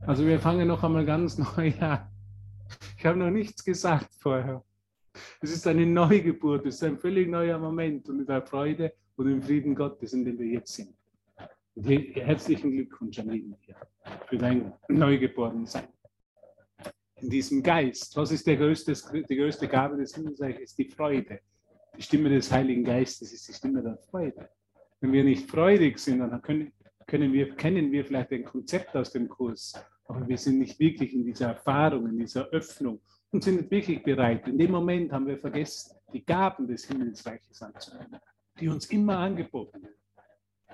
[0.00, 2.08] Also wir fangen noch einmal ganz neu an.
[2.96, 4.62] Ich habe noch nichts gesagt vorher.
[5.40, 9.30] Es ist eine Neugeburt, es ist ein völlig neuer Moment und in der Freude und
[9.30, 10.94] im Frieden Gottes, in dem wir jetzt sind.
[11.74, 13.20] Und herzlichen Glückwunsch
[13.60, 13.76] hier
[14.26, 15.88] für dein Neugeborensein.
[17.20, 18.94] In diesem Geist, was ist größte,
[19.28, 20.74] die größte Gabe des Himmelsreiches?
[20.76, 21.40] Die Freude.
[21.96, 24.48] Die Stimme des Heiligen Geistes ist die Stimme der Freude.
[25.00, 26.72] Wenn wir nicht freudig sind, dann können,
[27.08, 29.72] können wir, kennen wir vielleicht ein Konzept aus dem Kurs,
[30.04, 33.00] aber wir sind nicht wirklich in dieser Erfahrung, in dieser Öffnung
[33.30, 34.46] und sind nicht wirklich bereit.
[34.46, 38.20] In dem Moment haben wir vergessen, die Gaben des Himmelsreiches anzunehmen,
[38.60, 39.94] die uns immer angeboten werden.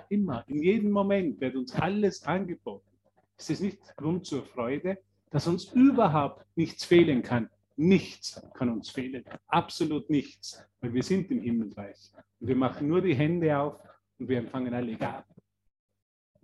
[0.08, 2.90] Immer, in jedem Moment wird uns alles angeboten.
[3.38, 4.98] Ist es nicht Grund zur Freude,
[5.30, 7.48] dass uns überhaupt nichts fehlen kann?
[7.76, 12.12] Nichts kann uns fehlen, absolut nichts, weil wir sind im Himmelreich.
[12.40, 13.80] Und wir machen nur die Hände auf
[14.18, 15.33] und wir empfangen alle Gaben.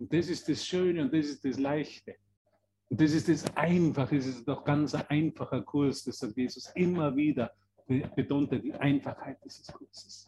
[0.01, 2.15] Und das ist das Schöne und das ist das Leichte.
[2.89, 6.71] Und das ist das Einfache, das ist doch ganz ein einfacher Kurs, das sagt Jesus
[6.73, 7.53] immer wieder,
[8.15, 10.27] betont die Einfachheit dieses Kurses.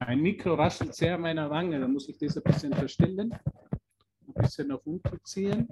[0.00, 4.34] Ein Mikro raschelt sehr an meiner Wange, da muss ich das ein bisschen verstellen, ein
[4.34, 5.66] bisschen nach unten ziehen.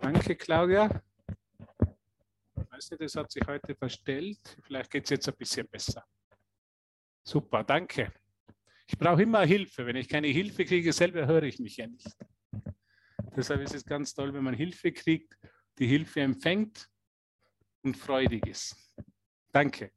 [0.00, 1.02] Danke, Claudia.
[2.70, 4.56] Weißt du, das hat sich heute verstellt.
[4.62, 6.02] Vielleicht geht es jetzt ein bisschen besser.
[7.22, 8.10] Super, danke.
[8.86, 9.84] Ich brauche immer Hilfe.
[9.86, 12.06] Wenn ich keine Hilfe kriege, selber höre ich mich ja nicht.
[13.36, 15.36] Deshalb ist es ganz toll, wenn man Hilfe kriegt,
[15.78, 16.88] die Hilfe empfängt
[17.82, 18.76] und freudig ist.
[19.52, 19.92] Danke.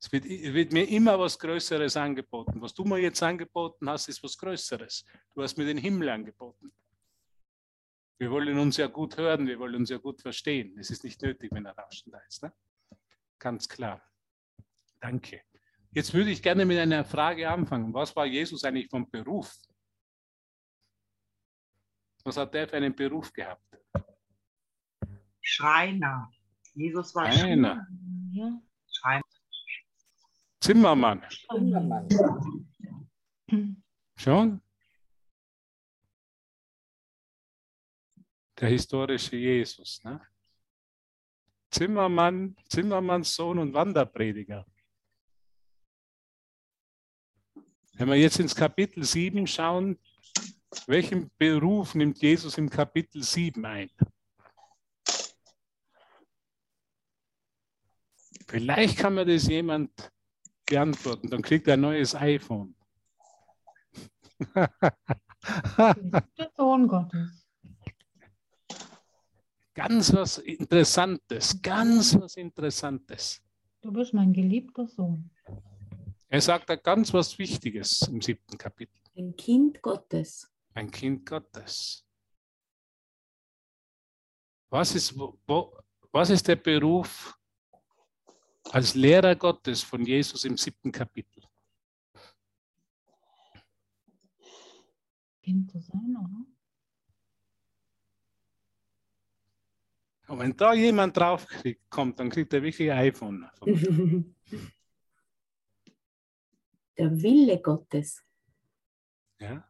[0.00, 2.60] Es wird, wird, mir immer was Größeres angeboten.
[2.60, 5.04] Was du mir jetzt angeboten hast, ist was Größeres.
[5.32, 6.72] Du hast mir den Himmel angeboten.
[8.18, 10.76] Wir wollen uns ja gut hören, wir wollen uns ja gut verstehen.
[10.78, 12.42] Es ist nicht nötig, wenn er Rauschen da ist.
[12.42, 12.52] Ne?
[13.38, 14.02] Ganz klar.
[15.00, 15.42] Danke.
[15.94, 17.92] Jetzt würde ich gerne mit einer Frage anfangen.
[17.92, 19.54] Was war Jesus eigentlich vom Beruf?
[22.24, 23.62] Was hat der für einen Beruf gehabt?
[25.42, 26.30] Schreiner.
[26.74, 27.86] Jesus war Schreiner.
[28.32, 28.62] Schreiner.
[28.90, 29.22] Schreiner.
[30.60, 31.22] Zimmermann.
[31.50, 32.08] Zimmermann.
[34.16, 34.62] Schon?
[38.58, 40.02] Der historische Jesus.
[40.04, 40.20] Ne?
[41.70, 44.64] Zimmermann, Zimmermanns Sohn und Wanderprediger.
[47.94, 49.98] Wenn wir jetzt ins Kapitel 7 schauen,
[50.86, 53.90] welchen Beruf nimmt Jesus im Kapitel 7 ein?
[58.48, 59.90] Vielleicht kann mir das jemand
[60.66, 62.74] beantworten, dann kriegt er ein neues iPhone.
[64.54, 67.46] Der Sohn Gottes.
[69.74, 73.42] Ganz was Interessantes, ganz was Interessantes.
[73.80, 75.30] Du bist mein geliebter Sohn.
[76.32, 78.98] Er sagt da ganz was Wichtiges im siebten Kapitel.
[79.14, 80.50] Ein Kind Gottes.
[80.72, 82.06] Ein Kind Gottes.
[84.70, 85.76] Was ist, wo,
[86.10, 87.38] was ist der Beruf
[88.70, 91.44] als Lehrer Gottes von Jesus im siebten Kapitel?
[95.42, 96.46] Kind zu sein, oder?
[100.28, 103.50] Und wenn da jemand drauf kriegt, kommt, dann kriegt er wirklich ein iPhone.
[106.98, 108.22] Der Wille Gottes.
[109.38, 109.66] Ja.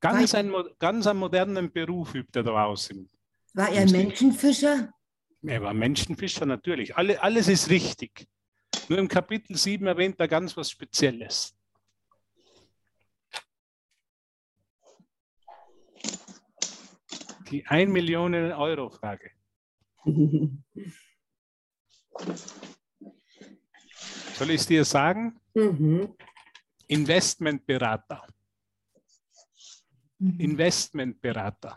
[0.00, 2.90] Ganz ein, ganz einen modernen Beruf übt er da aus.
[3.54, 4.92] War er Menschenfischer?
[5.42, 6.96] Er war Menschenfischer, natürlich.
[6.96, 8.28] Alle, alles ist richtig.
[8.88, 11.54] Nur im Kapitel 7 erwähnt er ganz was Spezielles.
[17.50, 19.30] Die 1 Millionen Euro Frage.
[24.38, 25.36] Soll ich es dir sagen?
[25.52, 26.14] Mhm.
[26.86, 28.24] Investmentberater.
[30.20, 30.38] Mhm.
[30.38, 31.76] Investmentberater.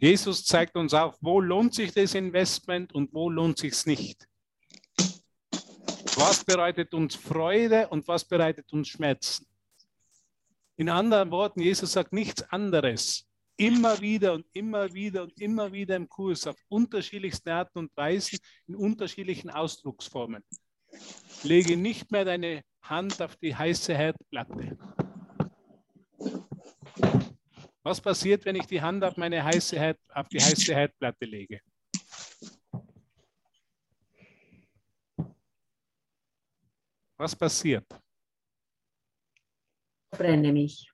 [0.00, 4.26] Jesus zeigt uns auf, wo lohnt sich das Investment und wo lohnt sich es nicht.
[6.16, 9.46] Was bereitet uns Freude und was bereitet uns Schmerzen?
[10.76, 13.26] In anderen Worten, Jesus sagt nichts anderes.
[13.58, 18.38] Immer wieder und immer wieder und immer wieder im Kurs auf unterschiedlichsten Arten und Weisen,
[18.66, 20.42] in unterschiedlichen Ausdrucksformen.
[21.44, 24.78] Lege nicht mehr deine Hand auf die heiße Herdplatte.
[27.82, 31.60] Was passiert, wenn ich die Hand auf, meine heiße Herd, auf die heiße Herdplatte lege?
[37.18, 37.86] Was passiert?
[40.10, 40.90] Ich verbrenne mich.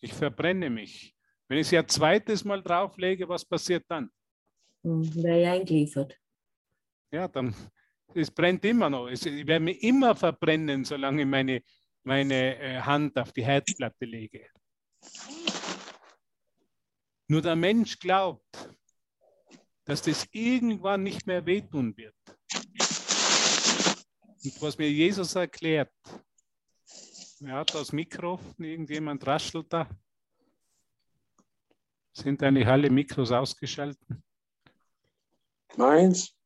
[0.00, 1.14] Ich verbrenne mich.
[1.48, 4.10] Wenn ich sie ein zweites Mal drauflege, was passiert dann?
[4.82, 6.18] Hm, Wäre ja eingeliefert.
[7.10, 7.54] Ja, dann
[8.16, 9.08] es brennt immer noch.
[9.08, 11.62] Es, ich werde mich immer verbrennen, solange ich meine,
[12.02, 14.46] meine äh, Hand auf die Herdplatte lege.
[17.28, 18.68] Nur der Mensch glaubt,
[19.84, 22.14] dass das irgendwann nicht mehr wehtun wird.
[24.44, 25.92] Und was mir Jesus erklärt,
[27.40, 28.38] wer hat das Mikro?
[28.58, 29.88] Irgendjemand raschelt da?
[32.12, 34.06] Sind eigentlich alle Mikros ausgeschaltet?
[35.76, 36.36] Meins?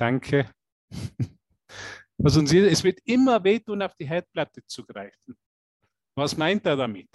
[0.00, 0.50] Danke.
[2.16, 5.36] Was uns hier, es wird immer wehtun, auf die Herdplatte zu greifen.
[6.16, 7.10] Was meint er damit?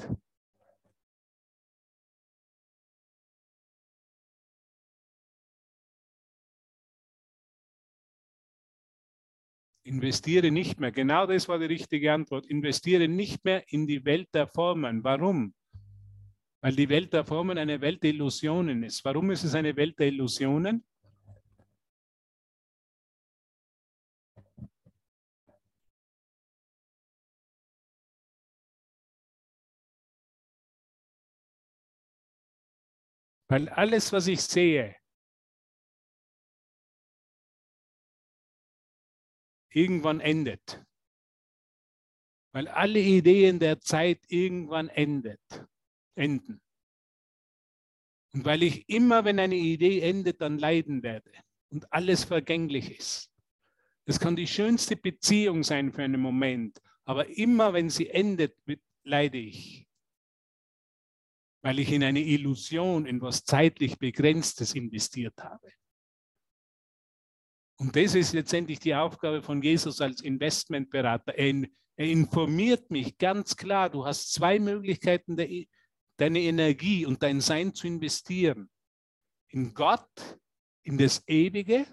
[9.84, 10.92] Investiere nicht mehr.
[10.92, 12.46] Genau das war die richtige Antwort.
[12.46, 15.04] Investiere nicht mehr in die Welt der Formen.
[15.04, 15.56] Warum?
[16.62, 19.04] Weil die Welt der Formen eine Welt der Illusionen ist.
[19.04, 20.86] Warum ist es eine Welt der Illusionen?
[33.47, 34.95] Weil alles, was ich sehe,
[39.69, 40.83] irgendwann endet.
[42.53, 45.42] Weil alle Ideen der Zeit irgendwann endet,
[46.15, 46.62] enden.
[48.33, 51.31] Und weil ich immer, wenn eine Idee endet, dann leiden werde
[51.69, 53.31] und alles vergänglich ist.
[54.06, 58.56] Es kann die schönste Beziehung sein für einen Moment, aber immer, wenn sie endet,
[59.03, 59.88] leide ich.
[61.65, 65.71] Weil ich in eine Illusion, in was zeitlich Begrenztes investiert habe.
[67.77, 71.33] Und das ist letztendlich die Aufgabe von Jesus als Investmentberater.
[71.33, 71.63] Er,
[71.95, 75.67] er informiert mich ganz klar, du hast zwei Möglichkeiten, de,
[76.17, 78.69] deine Energie und dein Sein zu investieren.
[79.50, 80.39] In Gott,
[80.83, 81.88] in das Ewige,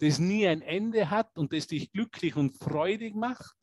[0.00, 3.57] das nie ein Ende hat und das dich glücklich und freudig macht.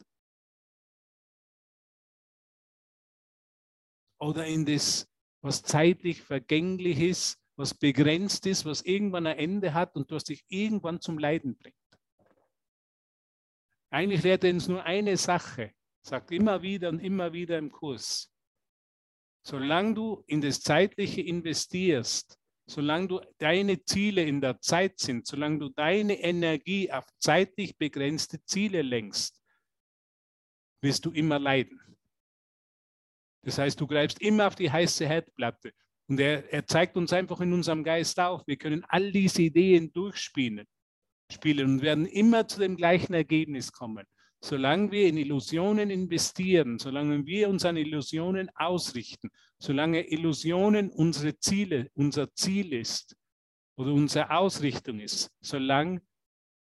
[4.26, 5.08] Oder in das,
[5.42, 10.44] was zeitlich vergänglich ist was begrenzt ist, was irgendwann ein Ende hat und was dich
[10.50, 11.76] irgendwann zum Leiden bringt.
[13.90, 18.32] Eigentlich lehrt er uns nur eine Sache, sagt immer wieder und immer wieder im Kurs.
[19.44, 25.60] Solange du in das Zeitliche investierst, solange du deine Ziele in der Zeit sind, solange
[25.60, 29.42] du deine Energie auf zeitlich begrenzte Ziele lenkst,
[30.82, 31.80] wirst du immer leiden.
[33.46, 35.72] Das heißt, du greifst immer auf die heiße Herdplatte.
[36.08, 39.92] Und er, er zeigt uns einfach in unserem Geist auf, wir können all diese Ideen
[39.94, 40.68] durchspielen
[41.32, 44.06] spielen und werden immer zu dem gleichen Ergebnis kommen.
[44.42, 51.90] Solange wir in Illusionen investieren, solange wir uns an Illusionen ausrichten, solange Illusionen unsere Ziele,
[51.96, 53.16] unser Ziel ist
[53.76, 56.02] oder unsere Ausrichtung ist, solange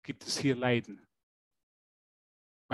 [0.03, 1.07] gibt es hier Leiden.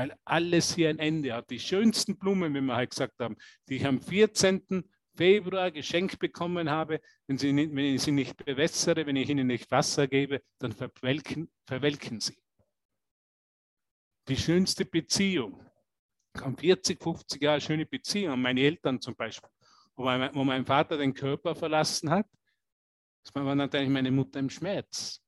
[0.01, 1.51] Weil alles hier ein Ende hat.
[1.51, 3.37] Die schönsten Blumen, wie wir halt gesagt haben,
[3.69, 4.89] die ich am 14.
[5.15, 9.71] Februar geschenkt bekommen habe, wenn, sie wenn ich sie nicht bewässere, wenn ich ihnen nicht
[9.71, 12.39] Wasser gebe, dann verwelken, verwelken sie.
[14.29, 15.63] Die schönste Beziehung,
[16.33, 19.51] kam 40, 50 Jahre schöne Beziehung, meine Eltern zum Beispiel,
[19.97, 22.27] wo mein, wo mein Vater den Körper verlassen hat,
[23.35, 25.21] war natürlich meine Mutter im Schmerz.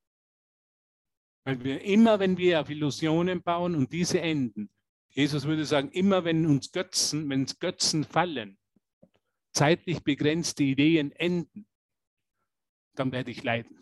[1.44, 4.71] Weil wir immer, wenn wir auf Illusionen bauen und diese enden,
[5.11, 8.56] Jesus würde sagen, immer wenn uns Götzen, wenn Götzen fallen,
[9.53, 11.66] zeitlich begrenzte Ideen enden,
[12.95, 13.78] dann werde ich leiden.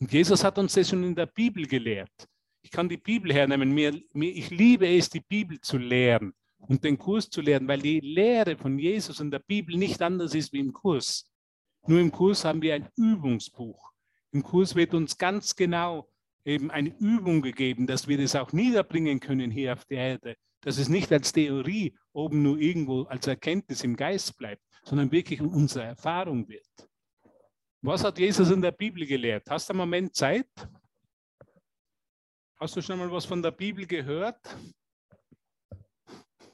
[0.00, 2.28] Und Jesus hat uns das schon in der Bibel gelehrt.
[2.62, 3.72] Ich kann die Bibel hernehmen.
[3.72, 7.80] Mir, mir, ich liebe es, die Bibel zu lehren und den Kurs zu lehren, weil
[7.80, 11.30] die Lehre von Jesus in der Bibel nicht anders ist wie im Kurs.
[11.86, 13.89] Nur im Kurs haben wir ein Übungsbuch.
[14.32, 16.08] Im Kurs wird uns ganz genau
[16.44, 20.78] eben eine Übung gegeben, dass wir das auch niederbringen können hier auf der Erde dass
[20.78, 25.86] es nicht als Theorie oben nur irgendwo als Erkenntnis im Geist bleibt, sondern wirklich unsere
[25.86, 26.68] Erfahrung wird.
[27.82, 29.48] Was hat Jesus in der Bibel gelehrt?
[29.48, 30.50] Hast du einen Moment Zeit?
[32.58, 34.38] Hast du schon mal was von der Bibel gehört?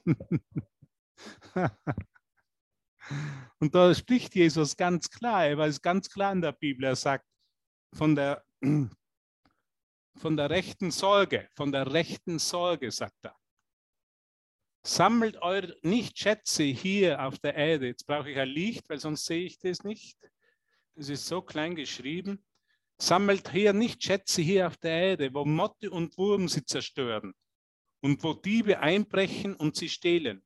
[3.59, 7.25] Und da spricht Jesus ganz klar, er weiß ganz klar in der Bibel, er sagt,
[7.93, 8.45] von der,
[10.17, 13.37] von der rechten Sorge, von der rechten Sorge, sagt er.
[14.85, 17.89] Sammelt eure nicht Schätze hier auf der Erde.
[17.89, 20.17] Jetzt brauche ich ein Licht, weil sonst sehe ich das nicht.
[20.95, 22.45] Das ist so klein geschrieben.
[22.99, 27.35] Sammelt hier nicht Schätze hier auf der Erde, wo Motte und Wurm sie zerstören
[28.01, 30.45] und wo Diebe einbrechen und sie stehlen,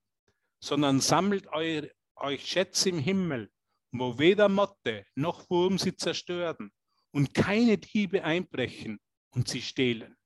[0.59, 3.53] sondern sammelt eure, euch Schätze im Himmel,
[3.93, 6.73] wo weder Motte noch Wurm sie zerstören
[7.13, 9.01] und keine Diebe einbrechen
[9.31, 10.17] und sie stehlen.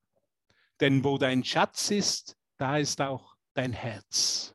[0.80, 4.54] Denn wo dein Schatz ist, da ist auch dein Herz.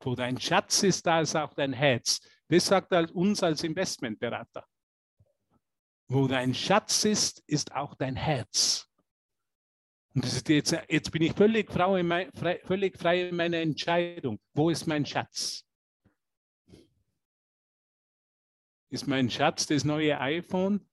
[0.00, 2.20] Wo dein Schatz ist, da ist auch dein Herz.
[2.48, 4.66] Das sagt er uns als Investmentberater.
[6.08, 8.88] Wo dein Schatz ist, ist auch dein Herz.
[10.14, 12.30] Und jetzt, jetzt bin ich völlig frei,
[12.64, 14.38] völlig frei in meiner Entscheidung.
[14.52, 15.64] Wo ist mein Schatz?
[18.90, 20.88] Ist mein Schatz das neue iPhone?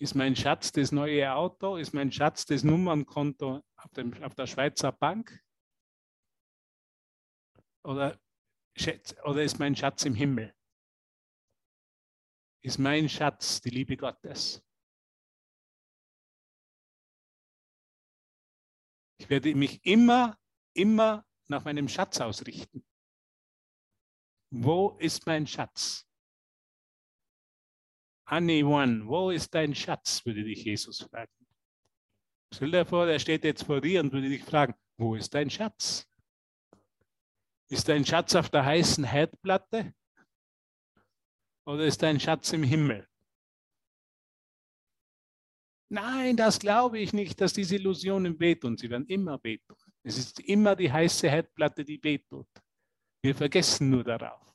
[0.00, 1.76] Ist mein Schatz das neue Auto?
[1.76, 5.44] Ist mein Schatz das Nummernkonto auf, dem, auf der Schweizer Bank?
[7.82, 8.20] Oder,
[9.24, 10.54] oder ist mein Schatz im Himmel?
[12.62, 14.62] Ist mein Schatz die Liebe Gottes?
[19.20, 20.38] Ich werde mich immer,
[20.74, 22.86] immer nach meinem Schatz ausrichten.
[24.50, 26.07] Wo ist mein Schatz?
[28.30, 31.32] Anyone, wo ist dein Schatz, würde dich Jesus fragen.
[32.52, 35.48] Stell dir vor, er steht jetzt vor dir und würde dich fragen, wo ist dein
[35.48, 36.06] Schatz?
[37.70, 39.94] Ist dein Schatz auf der heißen Herdplatte?
[41.66, 43.08] Oder ist dein Schatz im Himmel?
[45.90, 48.76] Nein, das glaube ich nicht, dass diese Illusionen wehtun.
[48.76, 49.76] Sie werden immer wehtun.
[50.02, 52.48] Es ist immer die heiße Herdplatte, die wehtut.
[53.22, 54.54] Wir vergessen nur darauf.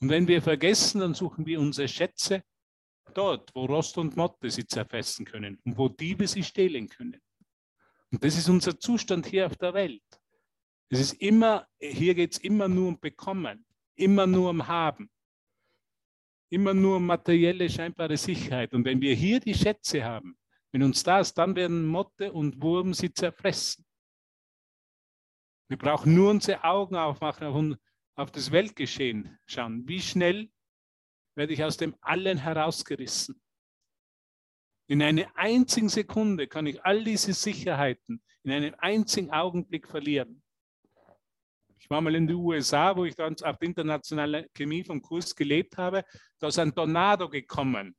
[0.00, 2.44] Und wenn wir vergessen, dann suchen wir unsere Schätze
[3.14, 7.20] dort, wo Rost und Motte sie zerfetzen können und wo Diebe sie stehlen können.
[8.12, 10.02] Und das ist unser Zustand hier auf der Welt.
[10.88, 15.10] Es ist immer, hier geht es immer nur um Bekommen, immer nur um Haben,
[16.48, 18.72] immer nur um materielle, scheinbare Sicherheit.
[18.72, 20.38] Und wenn wir hier die Schätze haben,
[20.72, 23.84] wenn uns das, dann werden Motte und Wurm sie zerfressen.
[25.68, 27.78] Wir brauchen nur unsere Augen aufmachen und
[28.14, 29.86] auf das Weltgeschehen schauen.
[29.88, 30.50] Wie schnell
[31.36, 33.40] werde ich aus dem Allen herausgerissen?
[34.88, 40.42] In einer einzigen Sekunde kann ich all diese Sicherheiten in einem einzigen Augenblick verlieren.
[41.78, 45.34] Ich war mal in den USA, wo ich dann auf der internationalen Chemie vom Kurs
[45.34, 46.04] gelebt habe.
[46.38, 47.94] Da ist ein Tornado gekommen.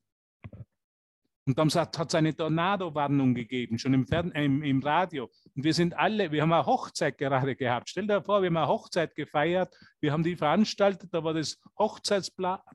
[1.45, 5.31] Und dann hat es eine Tornado-Warnung gegeben, schon im, Fern im, im, Radio.
[5.55, 7.89] Und wir sind alle, wir haben eine Hochzeit gerade gehabt.
[7.89, 11.57] Stell dir vor, wir haben eine Hochzeit gefeiert, wir haben die veranstaltet, da war das
[11.79, 12.65] Hochzeitsbar,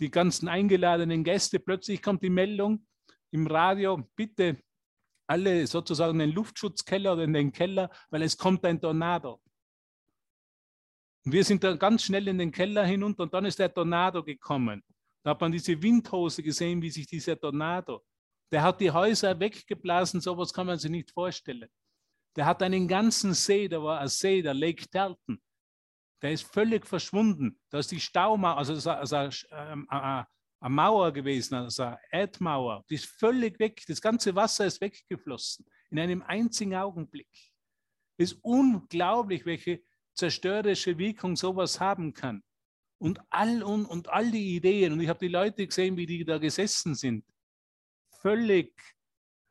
[0.00, 1.58] die ganzen eingeladenen Gäste.
[1.58, 2.86] Plötzlich kommt die Meldung
[3.30, 4.58] im Radio, bitte
[5.26, 9.40] alle sozusagen in den Luftschutzkeller oder in den Keller, weil es kommt ein Tornado.
[11.24, 14.22] Und wir sind dann ganz schnell in den Keller hinunter und dann ist der Tornado
[14.22, 14.82] gekommen.
[15.22, 18.02] Da hat man diese Windhose gesehen, wie sich dieser Tornado,
[18.50, 21.68] der hat die Häuser weggeblasen, sowas kann man sich nicht vorstellen.
[22.36, 25.40] Der hat einen ganzen See, da war ein See, der Lake Dalton.
[26.22, 27.60] Der ist völlig verschwunden.
[27.70, 29.16] Da ist die Staumauer, also, also
[29.52, 30.26] ähm, eine
[30.60, 32.84] Mauer gewesen, also eine Erdmauer.
[32.90, 33.84] Die ist völlig weg.
[33.86, 37.30] Das ganze Wasser ist weggeflossen in einem einzigen Augenblick.
[38.16, 39.82] Es ist unglaublich, welche
[40.14, 42.42] zerstörerische Wirkung sowas haben kann.
[43.00, 46.24] Und all, und, und all die Ideen, und ich habe die Leute gesehen, wie die
[46.24, 47.24] da gesessen sind,
[48.20, 48.74] völlig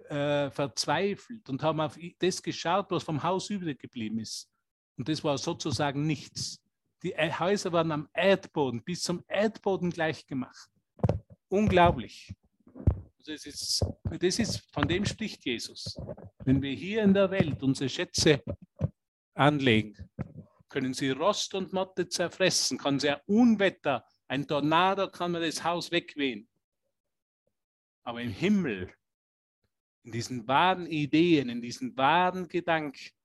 [0.09, 4.49] äh, verzweifelt und haben auf das geschaut, was vom Haus übrig geblieben ist.
[4.97, 6.59] Und das war sozusagen nichts.
[7.03, 10.69] Die Häuser waren am Erdboden, bis zum Erdboden gleich gemacht.
[11.47, 12.33] Unglaublich.
[13.19, 13.85] Also das, ist,
[14.19, 15.97] das ist, von dem spricht Jesus.
[16.43, 18.43] Wenn wir hier in der Welt unsere Schätze
[19.35, 20.09] anlegen,
[20.69, 25.91] können sie Rost und Motte zerfressen, kann ein Unwetter, ein Tornado kann man das Haus
[25.91, 26.47] wegwehen.
[28.03, 28.91] Aber im Himmel,
[30.03, 33.16] in diesen wahren Ideen, in diesen wahren Gedanken,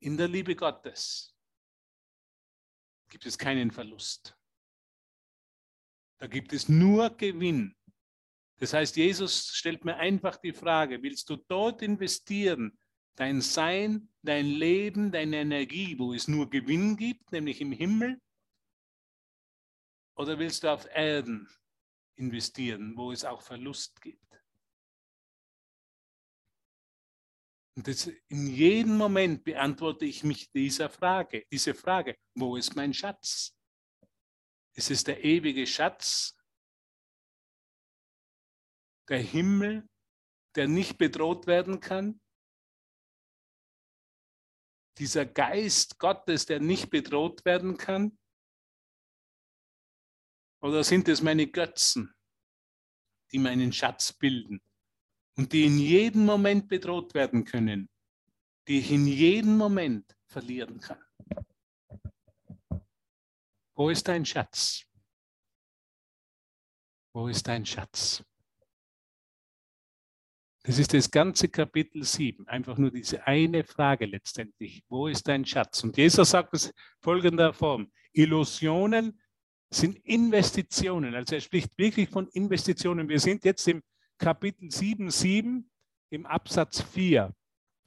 [0.00, 1.36] in der Liebe Gottes,
[3.08, 4.36] gibt es keinen Verlust.
[6.18, 7.76] Da gibt es nur Gewinn.
[8.58, 12.78] Das heißt, Jesus stellt mir einfach die Frage, willst du dort investieren,
[13.14, 18.20] dein Sein, dein Leben, deine Energie, wo es nur Gewinn gibt, nämlich im Himmel?
[20.16, 21.48] Oder willst du auf Erden
[22.16, 24.29] investieren, wo es auch Verlust gibt?
[27.76, 32.92] Und das, in jedem Moment beantworte ich mich dieser Frage, diese Frage, wo ist mein
[32.92, 33.56] Schatz?
[34.74, 36.36] Ist es der ewige Schatz,
[39.08, 39.88] der Himmel,
[40.56, 42.20] der nicht bedroht werden kann?
[45.00, 48.18] dieser Geist Gottes, der nicht bedroht werden kann?
[50.62, 52.14] Oder sind es meine Götzen,
[53.32, 54.60] die meinen Schatz bilden
[55.40, 57.88] und die in jedem Moment bedroht werden können,
[58.68, 61.02] die ich in jedem Moment verlieren kann?
[63.74, 64.84] Wo ist dein Schatz?
[67.14, 68.22] Wo ist dein Schatz?
[70.62, 72.46] Das ist das ganze Kapitel 7.
[72.46, 74.84] Einfach nur diese eine Frage letztendlich.
[74.90, 75.82] Wo ist dein Schatz?
[75.82, 77.90] Und Jesus sagt es folgender Form.
[78.12, 79.18] Illusionen
[79.70, 81.14] sind Investitionen.
[81.14, 83.08] Also er spricht wirklich von Investitionen.
[83.08, 83.82] Wir sind jetzt im
[84.20, 85.70] Kapitel 7, 7
[86.10, 87.34] im Absatz 4.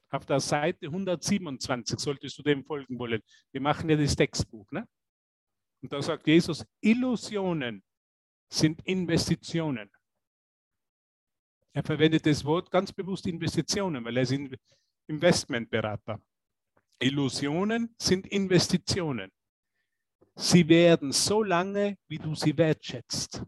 [0.09, 3.21] Auf der Seite 127 solltest du dem folgen wollen.
[3.51, 4.69] Wir machen ja das Textbuch.
[4.71, 4.87] Ne?
[5.81, 7.83] Und da sagt Jesus, Illusionen
[8.51, 9.91] sind Investitionen.
[11.73, 14.33] Er verwendet das Wort ganz bewusst Investitionen, weil er ist
[15.07, 16.19] Investmentberater.
[16.99, 19.31] Illusionen sind Investitionen.
[20.35, 23.43] Sie werden so lange, wie du sie wertschätzt.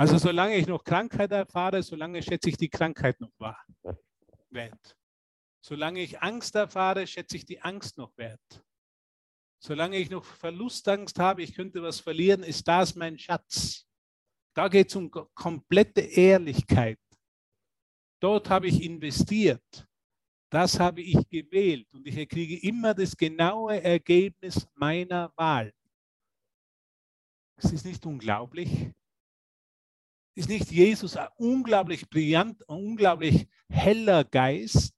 [0.00, 3.62] Also solange ich noch Krankheit erfahre, solange schätze ich die Krankheit noch wahr,
[4.48, 4.96] wert.
[5.60, 8.64] Solange ich Angst erfahre, schätze ich die Angst noch wert.
[9.62, 13.86] Solange ich noch Verlustangst habe, ich könnte was verlieren, ist das mein Schatz.
[14.54, 16.98] Da geht es um komplette Ehrlichkeit.
[18.20, 19.86] Dort habe ich investiert.
[20.48, 25.74] Das habe ich gewählt und ich kriege immer das genaue Ergebnis meiner Wahl.
[27.58, 28.94] Ist das nicht unglaublich?
[30.40, 34.96] Ist nicht Jesus ein unglaublich brillant, ein unglaublich heller Geist,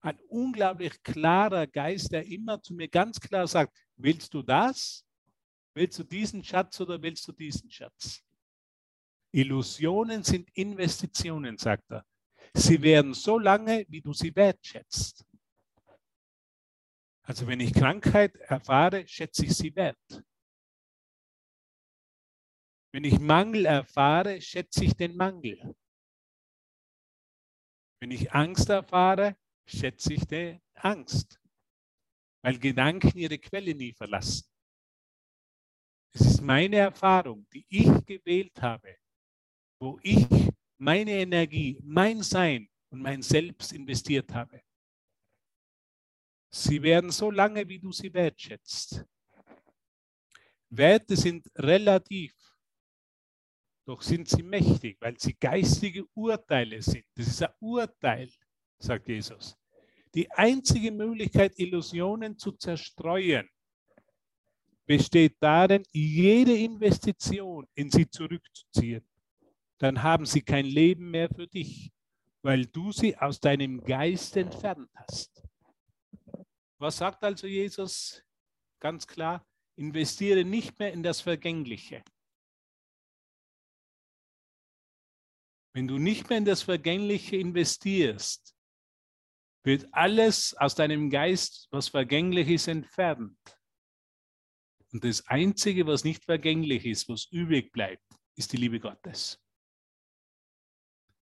[0.00, 5.04] ein unglaublich klarer Geist, der immer zu mir ganz klar sagt, willst du das?
[5.74, 8.22] Willst du diesen Schatz oder willst du diesen Schatz?
[9.30, 12.06] Illusionen sind Investitionen, sagt er.
[12.54, 15.26] Sie werden so lange, wie du sie wertschätzt.
[17.24, 20.24] Also wenn ich Krankheit erfahre, schätze ich sie wert.
[22.92, 25.74] Wenn ich Mangel erfahre, schätze ich den Mangel.
[28.00, 31.40] Wenn ich Angst erfahre, schätze ich die Angst,
[32.42, 34.46] weil Gedanken ihre Quelle nie verlassen.
[36.14, 38.98] Es ist meine Erfahrung, die ich gewählt habe,
[39.80, 40.26] wo ich
[40.76, 44.62] meine Energie, mein Sein und mein Selbst investiert habe.
[46.50, 49.06] Sie werden so lange, wie du sie wertschätzt.
[50.68, 52.34] Werte sind relativ
[53.84, 57.04] doch sind sie mächtig, weil sie geistige Urteile sind.
[57.14, 58.30] Das ist ein Urteil,
[58.78, 59.56] sagt Jesus.
[60.14, 63.48] Die einzige Möglichkeit, Illusionen zu zerstreuen,
[64.86, 69.06] besteht darin, jede Investition in sie zurückzuziehen.
[69.78, 71.92] Dann haben sie kein Leben mehr für dich,
[72.42, 75.42] weil du sie aus deinem Geist entfernt hast.
[76.78, 78.22] Was sagt also Jesus?
[78.80, 82.02] Ganz klar, investiere nicht mehr in das Vergängliche.
[85.74, 88.54] Wenn du nicht mehr in das Vergängliche investierst,
[89.64, 93.38] wird alles aus deinem Geist, was vergänglich ist, entfernt.
[94.92, 98.04] Und das Einzige, was nicht vergänglich ist, was übrig bleibt,
[98.36, 99.40] ist die Liebe Gottes.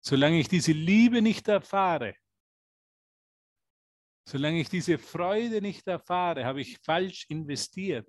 [0.00, 2.16] Solange ich diese Liebe nicht erfahre,
[4.26, 8.08] solange ich diese Freude nicht erfahre, habe ich falsch investiert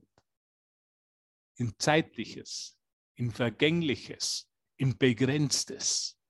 [1.57, 2.79] in Zeitliches,
[3.15, 6.20] in Vergängliches, in Begrenztes.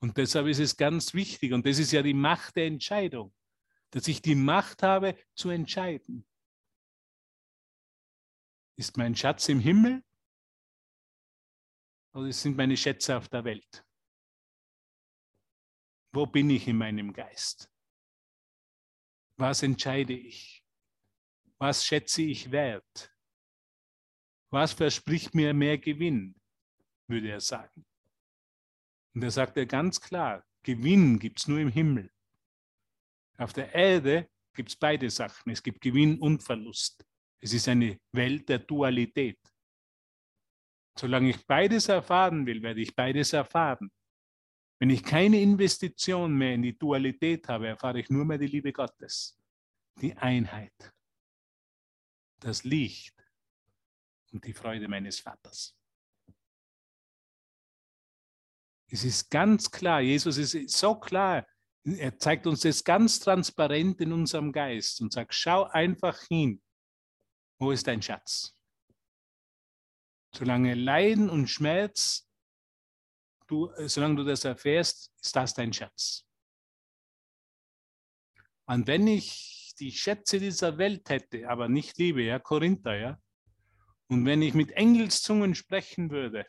[0.00, 3.34] Und deshalb ist es ganz wichtig, und das ist ja die Macht der Entscheidung,
[3.90, 6.26] dass ich die Macht habe zu entscheiden.
[8.76, 10.04] Ist mein Schatz im Himmel
[12.14, 13.84] oder sind meine Schätze auf der Welt?
[16.12, 17.70] Wo bin ich in meinem Geist?
[19.36, 20.64] Was entscheide ich?
[21.58, 23.12] Was schätze ich wert?
[24.50, 26.40] Was verspricht mir mehr Gewinn,
[27.08, 27.87] würde er sagen.
[29.18, 32.08] Und da sagt er ganz klar, Gewinn gibt es nur im Himmel.
[33.36, 35.50] Auf der Erde gibt es beide Sachen.
[35.50, 37.04] Es gibt Gewinn und Verlust.
[37.40, 39.40] Es ist eine Welt der Dualität.
[40.96, 43.90] Solange ich beides erfahren will, werde ich beides erfahren.
[44.78, 48.72] Wenn ich keine Investition mehr in die Dualität habe, erfahre ich nur mehr die Liebe
[48.72, 49.36] Gottes,
[50.00, 50.94] die Einheit,
[52.38, 53.16] das Licht
[54.30, 55.77] und die Freude meines Vaters.
[58.90, 61.46] Es ist ganz klar, Jesus ist so klar,
[61.84, 66.62] er zeigt uns das ganz transparent in unserem Geist und sagt, schau einfach hin,
[67.58, 68.56] wo ist dein Schatz?
[70.34, 72.28] Solange Leiden und Schmerz,
[73.46, 76.24] du, solange du das erfährst, ist das dein Schatz.
[78.66, 83.22] Und wenn ich die Schätze dieser Welt hätte, aber nicht liebe, ja, Korinther, ja,
[84.08, 86.46] und wenn ich mit Engelszungen sprechen würde,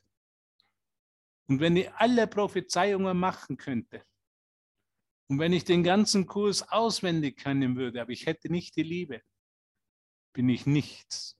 [1.49, 4.03] und wenn ich alle Prophezeiungen machen könnte
[5.27, 9.21] und wenn ich den ganzen Kurs auswendig können würde, aber ich hätte nicht die Liebe,
[10.31, 11.39] bin ich nichts.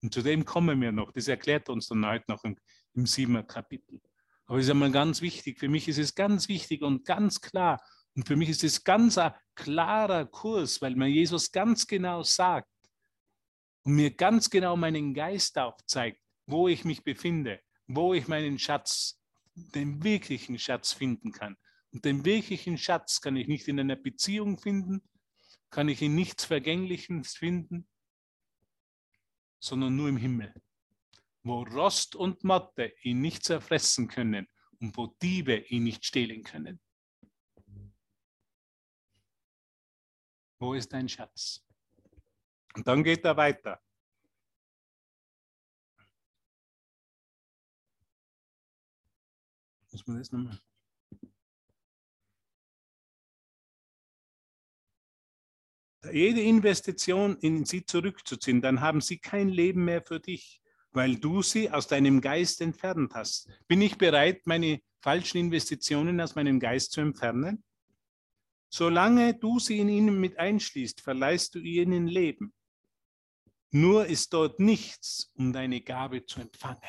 [0.00, 1.10] Und zu dem kommen wir noch.
[1.10, 2.56] Das erklärt uns dann heute noch im,
[2.94, 4.00] im siebener Kapitel.
[4.46, 5.58] Aber es ist einmal ganz wichtig.
[5.58, 7.82] Für mich ist es ganz wichtig und ganz klar.
[8.14, 12.70] Und für mich ist es ganz ein klarer Kurs, weil mir Jesus ganz genau sagt
[13.82, 19.20] und mir ganz genau meinen Geist aufzeigt, wo ich mich befinde, wo ich meinen Schatz,
[19.54, 21.56] den wirklichen Schatz finden kann.
[21.92, 25.08] Und den wirklichen Schatz kann ich nicht in einer Beziehung finden,
[25.70, 27.88] kann ich in nichts Vergänglichem finden,
[29.60, 30.54] sondern nur im Himmel,
[31.42, 34.48] wo Rost und Motte ihn nicht zerfressen können
[34.80, 36.80] und wo Diebe ihn nicht stehlen können.
[40.58, 41.64] Wo ist dein Schatz?
[42.74, 43.83] Und dann geht er weiter.
[49.94, 50.58] Muss man das nochmal?
[56.12, 61.42] Jede Investition in sie zurückzuziehen, dann haben sie kein Leben mehr für dich, weil du
[61.42, 63.48] sie aus deinem Geist entfernt hast.
[63.68, 67.62] Bin ich bereit, meine falschen Investitionen aus meinem Geist zu entfernen?
[68.70, 72.52] Solange du sie in ihnen mit einschließt, verleihst du ihnen Leben.
[73.70, 76.80] Nur ist dort nichts, um deine Gabe zu empfangen.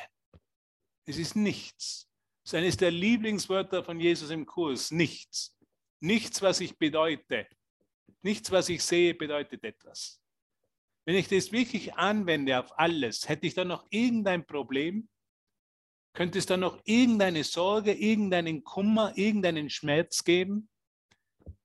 [1.04, 2.08] Es ist nichts.
[2.46, 4.92] Das ist eines der Lieblingswörter von Jesus im Kurs.
[4.92, 5.58] Nichts.
[5.98, 7.48] Nichts, was ich bedeute.
[8.22, 10.22] Nichts, was ich sehe, bedeutet etwas.
[11.04, 15.08] Wenn ich das wirklich anwende auf alles, hätte ich dann noch irgendein Problem?
[16.12, 20.68] Könnte es dann noch irgendeine Sorge, irgendeinen Kummer, irgendeinen Schmerz geben?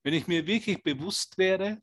[0.01, 1.79] Wenn ich mir wirklich bewusst wäre,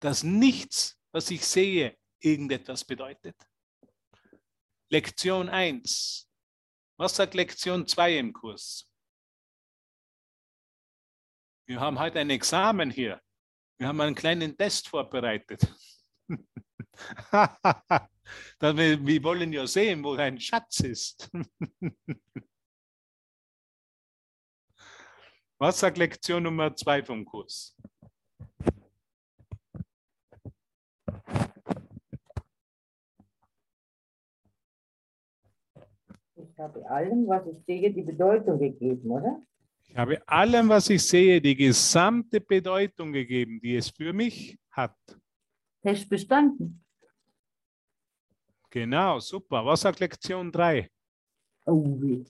[0.00, 3.36] dass nichts, was ich sehe, irgendetwas bedeutet.
[4.88, 6.27] Lektion 1.
[7.00, 8.90] Was sagt Lektion 2 im Kurs?
[11.68, 13.22] Wir haben heute ein Examen hier.
[13.78, 15.60] Wir haben einen kleinen Test vorbereitet.
[18.60, 21.30] wir wollen ja sehen, wo dein Schatz ist.
[25.60, 27.76] Was sagt Lektion Nummer zwei vom Kurs?
[36.58, 39.40] Ich habe allem, was ich sehe, die Bedeutung gegeben, oder?
[39.86, 44.96] Ich habe allem, was ich sehe, die gesamte Bedeutung gegeben, die es für mich hat.
[45.82, 46.84] Test bestanden.
[48.70, 49.64] Genau, super.
[49.64, 50.90] Was sagt Lektion 3?
[51.66, 52.24] Oh.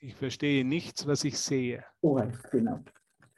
[0.00, 1.82] Ich verstehe nichts, was ich sehe.
[2.02, 2.20] oh
[2.52, 2.84] genau.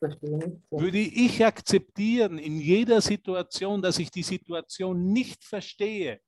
[0.01, 6.21] Würde ich akzeptieren in jeder Situation, dass ich die Situation nicht verstehe,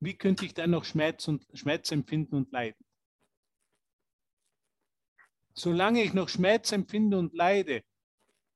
[0.00, 2.84] wie könnte ich dann noch Schmerz, und, Schmerz empfinden und leiden?
[5.54, 7.82] Solange ich noch Schmerz empfinde und leide,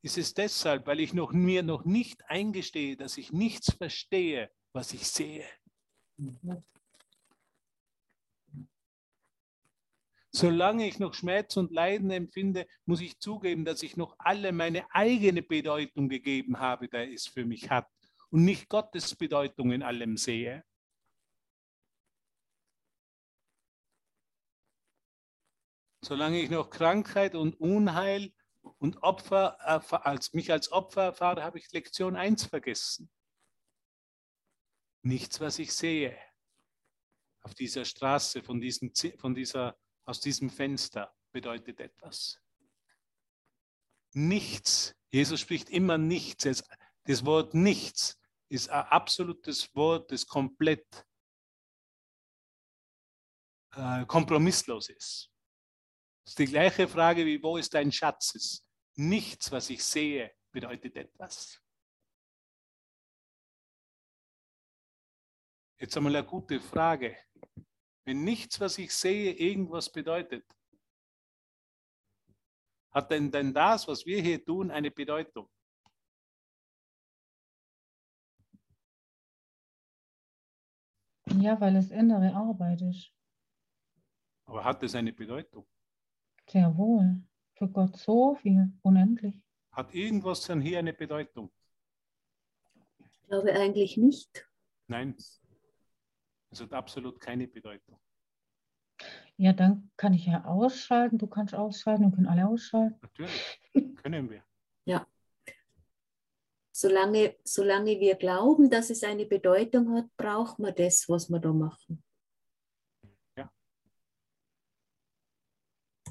[0.02, 4.92] ist es deshalb, weil ich noch, mir noch nicht eingestehe, dass ich nichts verstehe, was
[4.92, 5.46] ich sehe.
[10.32, 14.86] Solange ich noch Schmerz und Leiden empfinde, muss ich zugeben, dass ich noch alle meine
[14.94, 17.88] eigene Bedeutung gegeben habe, der es für mich hat
[18.30, 20.64] und nicht Gottes Bedeutung in allem sehe.
[26.02, 28.32] Solange ich noch Krankheit und Unheil
[28.78, 33.10] und Opfer, erfa- als, mich als Opfer erfahre, habe ich Lektion 1 vergessen.
[35.02, 36.16] Nichts, was ich sehe
[37.42, 42.40] auf dieser Straße, von, diesem, von dieser, aus diesem Fenster, bedeutet etwas.
[44.12, 44.94] Nichts.
[45.10, 46.62] Jesus spricht immer nichts.
[47.04, 51.06] Das Wort nichts ist ein absolutes Wort, das komplett
[53.72, 55.30] äh, kompromisslos ist.
[56.30, 58.36] Das ist die gleiche Frage wie, wo ist dein Schatz?
[58.36, 58.64] Ist
[58.94, 61.60] Nichts, was ich sehe, bedeutet etwas.
[65.76, 67.18] Jetzt einmal eine gute Frage.
[68.04, 70.46] Wenn nichts, was ich sehe, irgendwas bedeutet,
[72.92, 75.50] hat denn, denn das, was wir hier tun, eine Bedeutung?
[81.40, 83.12] Ja, weil es innere Arbeit ist.
[84.44, 85.66] Aber hat es eine Bedeutung?
[86.50, 87.22] Sehr wohl.
[87.54, 89.34] Für Gott so viel, unendlich.
[89.72, 91.50] Hat irgendwas dann hier eine Bedeutung?
[92.98, 94.48] Ich glaube eigentlich nicht.
[94.86, 95.14] Nein.
[96.50, 98.00] Es hat absolut keine Bedeutung.
[99.36, 102.98] Ja, dann kann ich ja ausschalten, du kannst ausschalten, wir können alle ausschalten.
[103.00, 104.42] Natürlich können wir.
[106.80, 111.52] Solange, solange wir glauben, dass es eine Bedeutung hat, braucht man das, was wir da
[111.52, 112.02] machen.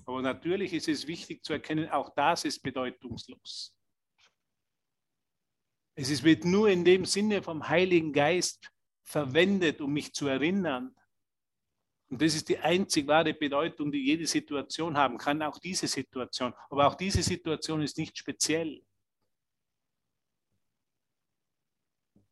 [0.10, 3.78] Aber natürlich ist es wichtig zu erkennen, auch das ist bedeutungslos.
[5.94, 8.72] Es wird nur in dem Sinne vom Heiligen Geist
[9.04, 10.96] verwendet, um mich zu erinnern,
[12.08, 16.56] Und das ist die einzig wahre Bedeutung, die jede Situation haben kann, auch diese Situation.
[16.72, 18.84] Aber auch diese Situation ist nicht speziell.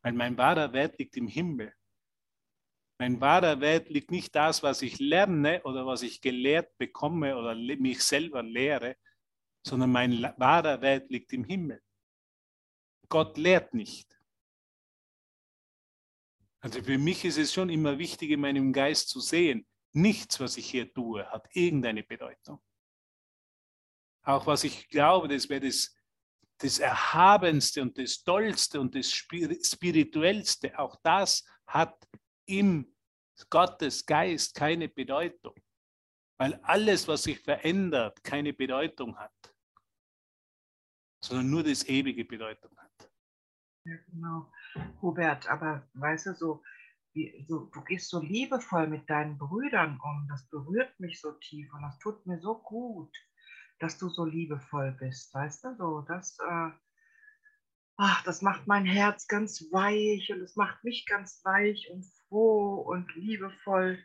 [0.02, 1.72] Weil mein wahrer Wert liegt im Himmel.
[3.00, 7.54] Mein wahrer Wert liegt nicht das, was ich lerne oder was ich gelehrt bekomme oder
[7.56, 8.98] mich selber lehre,
[9.66, 11.82] sondern mein wahrer Wert liegt im Himmel.
[13.10, 14.20] Gott lehrt nicht.
[16.60, 20.58] Also für mich ist es schon immer wichtig, in meinem Geist zu sehen, nichts, was
[20.58, 22.62] ich hier tue, hat irgendeine Bedeutung.
[24.24, 25.96] Auch was ich glaube, das wäre das,
[26.58, 31.96] das Erhabenste und das Tollste und das Spirituellste, auch das hat
[32.48, 32.96] im
[33.50, 35.56] Gottes Geist keine Bedeutung,
[36.40, 39.56] weil alles, was sich verändert, keine Bedeutung hat,
[41.24, 43.12] sondern nur das ewige Bedeutung hat.
[43.86, 44.52] Ja, genau.
[45.02, 46.64] Hubert, aber weißt du, so,
[47.14, 50.28] wie, so, du gehst so liebevoll mit deinen Brüdern um.
[50.30, 53.16] Das berührt mich so tief und das tut mir so gut,
[53.80, 55.34] dass du so liebevoll bist.
[55.34, 56.70] Weißt du, so, das, äh,
[57.98, 62.76] ach, das macht mein Herz ganz weich und es macht mich ganz weich und froh
[62.76, 64.04] und liebevoll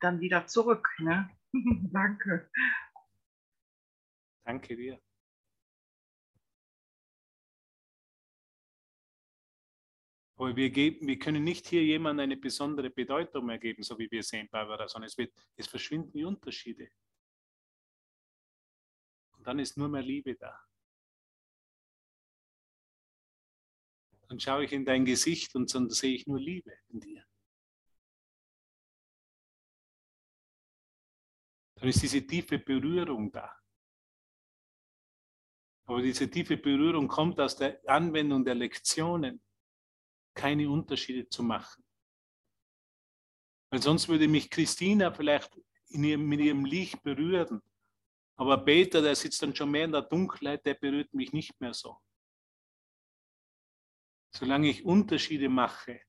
[0.00, 0.88] dann wieder zurück.
[0.98, 1.30] Ne?
[1.92, 2.50] Danke.
[4.44, 5.00] Danke dir.
[10.36, 14.08] Aber wir, geben, wir können nicht hier jemandem eine besondere Bedeutung mehr geben, so wie
[14.08, 16.88] wir sehen, Barbara, sondern es, wird, es verschwinden die Unterschiede.
[19.36, 20.67] Und dann ist nur mehr Liebe da.
[24.28, 27.24] Dann schaue ich in dein Gesicht und dann sehe ich nur Liebe in dir.
[31.76, 33.56] Dann ist diese tiefe Berührung da.
[35.86, 39.40] Aber diese tiefe Berührung kommt aus der Anwendung der Lektionen
[40.34, 41.82] keine Unterschiede zu machen.
[43.70, 47.62] Weil sonst würde mich Christina vielleicht in ihrem, mit ihrem Licht berühren.
[48.36, 51.72] Aber Peter, der sitzt dann schon mehr in der Dunkelheit, der berührt mich nicht mehr
[51.72, 51.98] so.
[54.30, 56.00] Solange ich Unterschiede mache,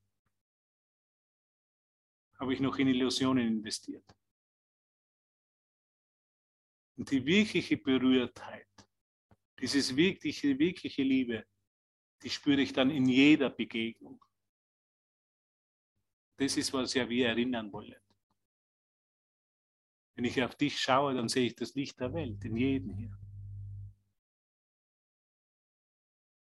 [2.39, 4.05] habe ich noch in Illusionen investiert.
[6.97, 8.67] Und die wirkliche Berührtheit,
[9.59, 11.45] dieses wirkliche, wirkliche Liebe,
[12.21, 14.23] die spüre ich dann in jeder Begegnung.
[16.37, 18.01] Das ist, was ja wir erinnern wollen.
[20.15, 23.17] Wenn ich auf dich schaue, dann sehe ich das Licht der Welt in jedem hier.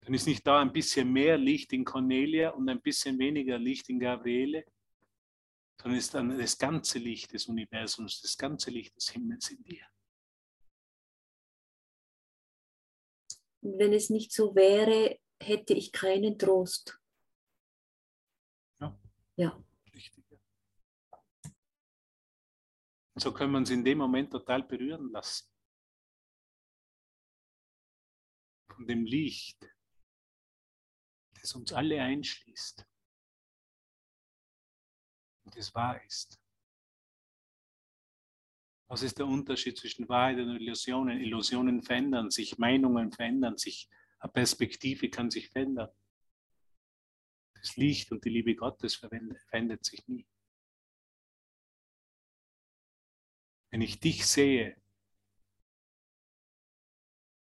[0.02, 3.88] Dann ist nicht da ein bisschen mehr Licht in Cornelia und ein bisschen weniger Licht
[3.88, 4.64] in Gabriele,
[5.80, 9.86] sondern ist dann das ganze Licht des Universums, das ganze Licht des Himmels in dir.
[13.62, 17.00] wenn es nicht so wäre, hätte ich keinen Trost.
[18.80, 18.98] Ja.
[19.36, 19.64] Ja.
[19.94, 20.24] Richtig.
[23.14, 25.48] Und so können wir uns in dem Moment total berühren lassen.
[28.68, 29.58] Von dem Licht,
[31.42, 32.86] das uns alle einschließt.
[35.44, 36.40] Und das wahr ist.
[38.86, 41.20] Was ist der Unterschied zwischen Wahrheit und Illusionen?
[41.20, 45.90] Illusionen verändern sich, Meinungen verändern sich, eine Perspektive kann sich verändern.
[47.54, 50.26] Das Licht und die Liebe Gottes verändert sich nie.
[53.70, 54.76] Wenn ich dich sehe,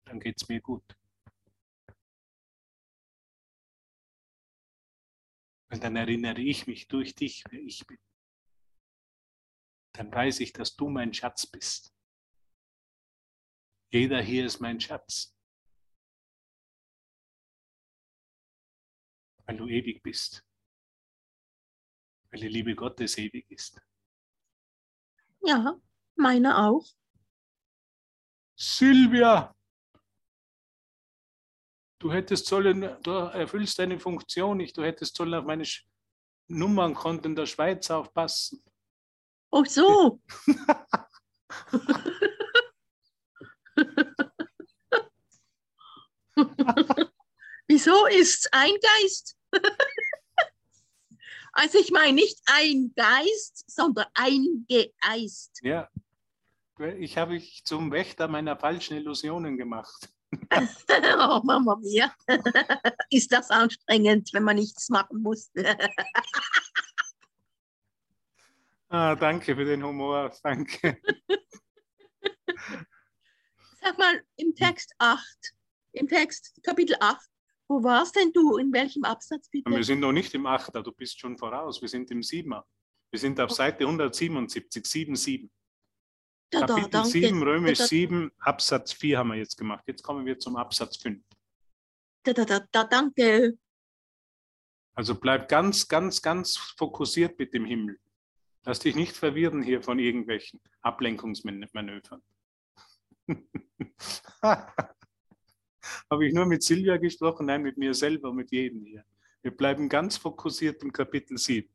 [0.04, 0.96] dann geht es mir gut.
[5.70, 7.98] Und dann erinnere ich mich durch dich, wer ich bin.
[9.92, 11.92] Dann weiß ich, dass du mein Schatz bist.
[13.90, 15.36] Jeder hier ist mein Schatz.
[19.46, 20.44] weil du ewig bist,
[22.30, 23.80] weil die Liebe Gottes ewig ist.
[25.42, 25.80] Ja,
[26.16, 26.84] meine auch.
[28.56, 29.55] Silvia,
[31.98, 35.64] du hättest sollen, du erfüllst deine Funktion nicht, du hättest sollen auf meine
[36.48, 38.62] Nummernkonten der Schweiz aufpassen.
[39.50, 40.20] Oh so.
[47.68, 49.36] Wieso ist ein Geist?
[51.52, 55.60] also ich meine nicht ein Geist, sondern ein Geist.
[55.62, 55.90] Ja,
[56.98, 60.10] ich habe mich zum Wächter meiner falschen Illusionen gemacht.
[60.50, 62.12] oh, Mama mia.
[63.10, 65.50] Ist das anstrengend, wenn man nichts machen muss?
[68.88, 71.00] ah, danke für den Humor, danke.
[73.80, 75.22] Sag mal, im Text 8,
[75.92, 77.20] im Text Kapitel 8,
[77.68, 78.56] wo warst denn du?
[78.56, 79.70] In welchem Absatz bitte?
[79.70, 81.80] Wir sind noch nicht im Achter, du bist schon voraus.
[81.80, 82.64] Wir sind im Siebener.
[83.10, 85.48] Wir sind auf Seite 177, 7,7.
[86.50, 87.08] Da, da, Kapitel danke.
[87.10, 89.84] 7, Römisch Da, da, 7, Absatz 4 haben wir jetzt gemacht.
[89.86, 91.22] Jetzt kommen wir zum Absatz 5.
[92.22, 93.58] Da, da, da, da, danke.
[94.94, 97.98] Also bleib ganz, ganz, ganz fokussiert mit dem Himmel.
[98.64, 102.22] Lass dich nicht verwirren hier von irgendwelchen Ablenkungsmanövern.
[106.10, 107.46] Habe ich nur mit Silvia gesprochen?
[107.46, 109.04] Nein, mit mir selber, mit jedem hier.
[109.42, 111.68] Wir bleiben ganz fokussiert im Kapitel 7.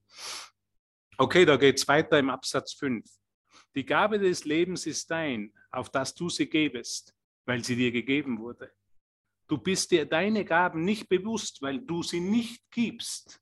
[1.17, 3.05] Okay, da geht es weiter im Absatz 5.
[3.75, 8.39] Die Gabe des Lebens ist dein, auf das du sie gebest, weil sie dir gegeben
[8.39, 8.71] wurde.
[9.47, 13.41] Du bist dir deine Gaben nicht bewusst, weil du sie nicht gibst.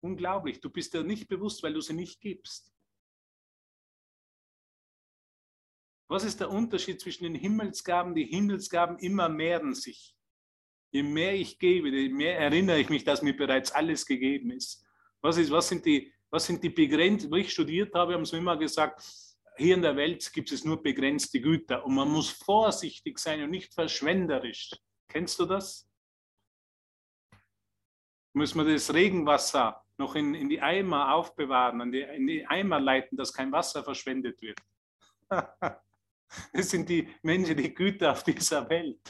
[0.00, 2.72] Unglaublich, du bist dir nicht bewusst, weil du sie nicht gibst.
[6.08, 8.14] Was ist der Unterschied zwischen den Himmelsgaben?
[8.14, 10.16] Die Himmelsgaben immer mehren sich.
[10.90, 14.86] Je mehr ich gebe, je mehr erinnere ich mich, dass mir bereits alles gegeben ist.
[15.20, 18.36] Was, ist, was sind die, was sind die begrenzten, wo ich studiert habe, haben sie
[18.36, 19.02] immer gesagt,
[19.56, 23.50] hier in der Welt gibt es nur begrenzte Güter und man muss vorsichtig sein und
[23.50, 24.70] nicht verschwenderisch.
[25.08, 25.88] Kennst du das?
[28.34, 32.78] Muss man das Regenwasser noch in, in die Eimer aufbewahren, in die, in die Eimer
[32.78, 34.58] leiten, dass kein Wasser verschwendet wird.
[36.52, 39.00] Das sind die Menschen, die Güter auf dieser Welt.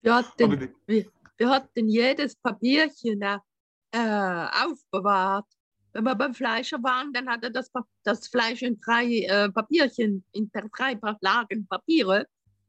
[0.00, 3.18] Wir hatten, wir, wir hatten jedes Papierchen
[3.94, 5.46] äh, aufbewahrt.
[5.92, 7.70] Wenn wir beim Fleischer waren, dann hat er das,
[8.02, 12.26] das Fleisch in drei äh, Papierchen, in drei Lagen Papiere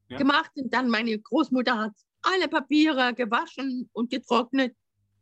[0.09, 0.17] Ja.
[0.19, 0.51] gemacht.
[0.55, 4.75] Und dann meine Großmutter hat alle Papiere gewaschen und getrocknet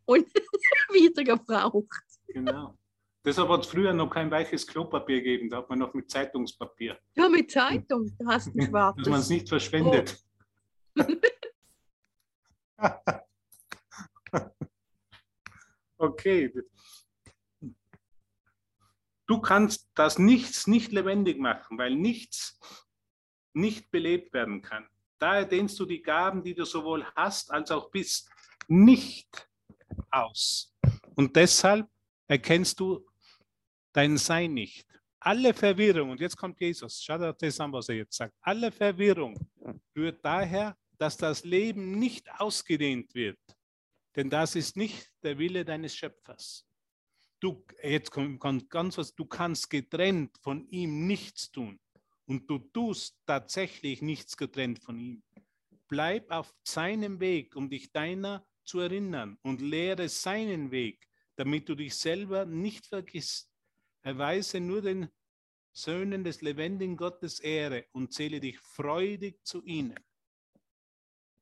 [0.05, 0.25] und
[0.93, 1.87] wieder gebraucht.
[2.27, 2.77] genau.
[3.25, 6.99] Deshalb hat es früher noch kein weiches Klopapier gegeben, da hat man noch mit Zeitungspapier,
[7.15, 9.29] Ja, mit Zeitung, da hast du dass man es schwarzes.
[9.29, 10.21] nicht verschwendet.
[16.03, 16.53] okay.
[19.25, 22.59] Du kannst das Nichts nicht lebendig machen, weil nichts
[23.53, 24.87] nicht belebt werden kann.
[25.17, 28.29] Daher dehnst du die Gaben, die du sowohl hast als auch bist,
[28.67, 29.47] nicht
[30.11, 30.75] aus.
[31.15, 31.87] Und deshalb
[32.27, 33.05] erkennst du
[33.93, 34.85] dein Sein nicht.
[35.19, 38.33] Alle Verwirrung, und jetzt kommt Jesus, schau dir das an, was er jetzt sagt.
[38.41, 39.39] Alle Verwirrung
[39.95, 43.39] rührt daher, dass das Leben nicht ausgedehnt wird.
[44.15, 46.65] Denn das ist nicht der Wille deines Schöpfers.
[47.39, 51.79] Du, jetzt kommt ganz was, du kannst getrennt von ihm nichts tun.
[52.25, 55.23] Und du tust tatsächlich nichts getrennt von ihm.
[55.89, 61.75] Bleib auf seinem Weg, um dich deiner zu erinnern und lehre seinen Weg, damit du
[61.75, 63.51] dich selber nicht vergisst.
[64.01, 65.09] Erweise nur den
[65.73, 69.99] Söhnen des lebendigen Gottes Ehre und zähle dich freudig zu ihnen.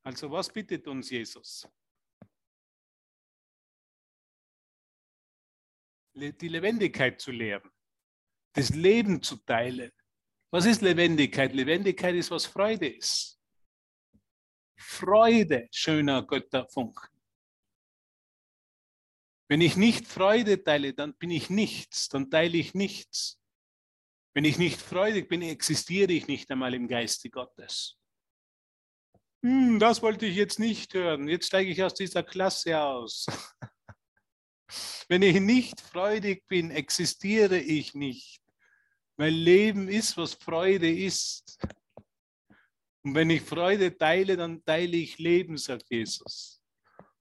[0.04, 1.68] Also was bittet uns Jesus?
[6.14, 7.70] Die Lebendigkeit zu lehren,
[8.54, 9.92] das Leben zu teilen.
[10.52, 11.54] Was ist Lebendigkeit?
[11.54, 13.40] Lebendigkeit ist, was Freude ist.
[14.78, 17.10] Freude, schöner Götterfunken.
[19.48, 23.42] Wenn ich nicht Freude teile, dann bin ich nichts, dann teile ich nichts.
[24.34, 27.98] Wenn ich nicht freudig bin, existiere ich nicht einmal im Geiste Gottes.
[29.44, 31.28] Hm, das wollte ich jetzt nicht hören.
[31.28, 33.26] Jetzt steige ich aus dieser Klasse aus.
[35.08, 38.42] Wenn ich nicht freudig bin, existiere ich nicht.
[39.18, 41.60] Weil Leben ist, was Freude ist.
[43.04, 46.62] Und wenn ich Freude teile, dann teile ich Leben, sagt Jesus.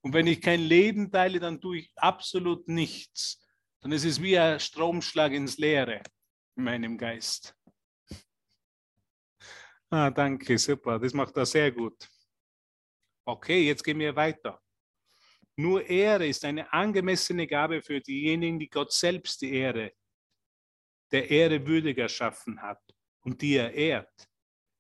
[0.02, 3.40] Und wenn ich kein Leben teile, dann tue ich absolut nichts.
[3.80, 6.02] Dann ist es wie ein Stromschlag ins Leere
[6.56, 7.54] in meinem Geist.
[9.90, 10.98] Ah, danke, super.
[10.98, 12.08] Das macht er sehr gut.
[13.24, 14.60] Okay, jetzt gehen wir weiter.
[15.60, 19.92] Nur Ehre ist eine angemessene Gabe für diejenigen, die Gott selbst die Ehre,
[21.12, 22.80] der Ehre würdig erschaffen hat
[23.20, 24.26] und die er ehrt.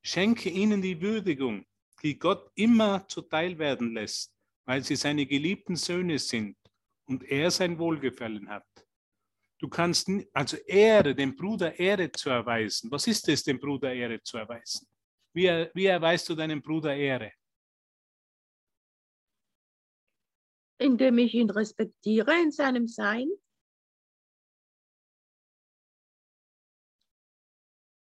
[0.02, 1.66] Schenke ihnen die Würdigung,
[2.02, 6.56] die Gott immer zuteil werden lässt, weil sie seine geliebten Söhne sind
[7.04, 8.66] und er sein Wohlgefallen hat.
[9.58, 12.90] Du kannst, also Ehre, dem Bruder Ehre zu erweisen.
[12.90, 14.88] Was ist es, dem Bruder Ehre zu erweisen?
[15.34, 17.32] Wie, wie erweist du deinem Bruder Ehre?
[20.80, 23.28] Indem ich ihn respektiere in seinem Sein.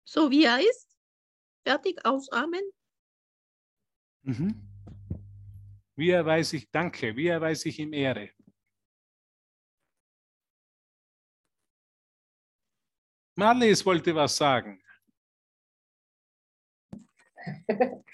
[0.04, 0.94] So wie er ist.
[1.66, 2.62] Fertig, aus, Amen.
[4.22, 4.54] Mhm.
[5.96, 7.16] Wie erweise ich Danke?
[7.16, 8.30] Wie erweise ich ihm Ehre?
[13.36, 14.82] Marlies wollte was sagen.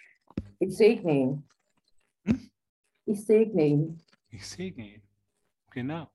[0.61, 1.49] Ich segne ihn.
[2.25, 2.51] Hm?
[3.05, 4.03] Ich segne ihn.
[4.33, 5.03] Ich segne ihn.
[5.71, 6.11] Genau.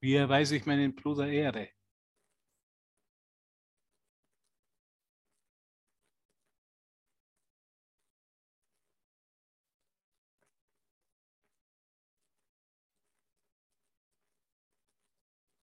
[0.00, 1.70] Wie erweise ich meinen Bruder Ehre?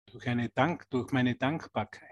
[0.06, 2.11] Durch, eine Dank, durch meine Dankbarkeit.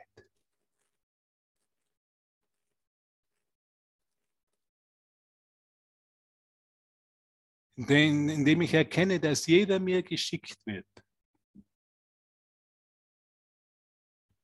[7.88, 10.86] Indem ich erkenne, dass jeder mir geschickt wird,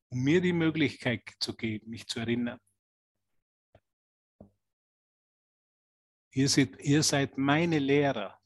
[0.09, 2.59] um mir die Möglichkeit zu geben, mich zu erinnern.
[6.31, 8.39] Ihr seid, ihr seid meine Lehrer,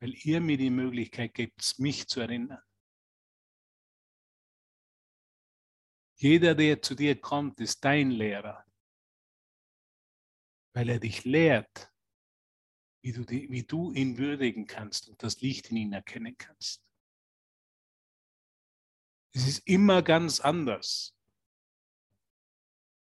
[0.00, 2.62] weil ihr mir die Möglichkeit gebt, mich zu erinnern.
[6.16, 8.64] Jeder, der zu dir kommt, ist dein Lehrer,
[10.74, 11.89] weil er dich lehrt,
[13.02, 16.82] wie du, die, wie du ihn würdigen kannst und das Licht in ihn erkennen kannst.
[19.32, 21.16] Es ist immer ganz anders.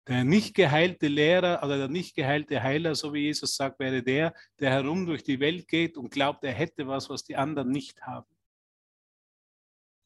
[0.07, 4.35] Der nicht geheilte Lehrer oder der nicht geheilte Heiler, so wie Jesus sagt, wäre der,
[4.59, 8.01] der herum durch die Welt geht und glaubt, er hätte was, was die anderen nicht
[8.03, 8.35] haben.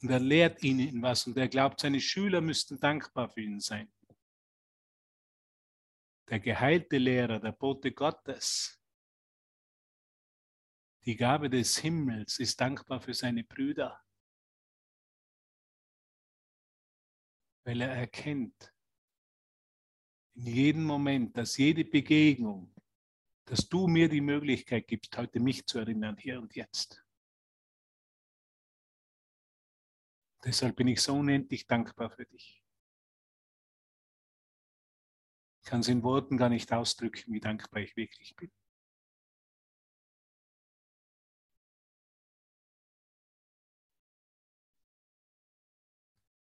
[0.03, 3.93] Und er lehrt ihnen was und er glaubt, seine Schüler müssten dankbar für ihn sein.
[6.29, 8.82] Der geheilte Lehrer, der Bote Gottes,
[11.05, 14.01] die Gabe des Himmels ist dankbar für seine Brüder,
[17.65, 18.73] weil er erkennt
[20.35, 22.75] in jedem Moment, dass jede Begegnung,
[23.45, 27.05] dass du mir die Möglichkeit gibst, heute mich zu erinnern, hier und jetzt.
[30.45, 32.65] Deshalb bin ich so unendlich dankbar für dich.
[35.61, 38.51] Ich kann es in Worten gar nicht ausdrücken, wie dankbar ich wirklich bin.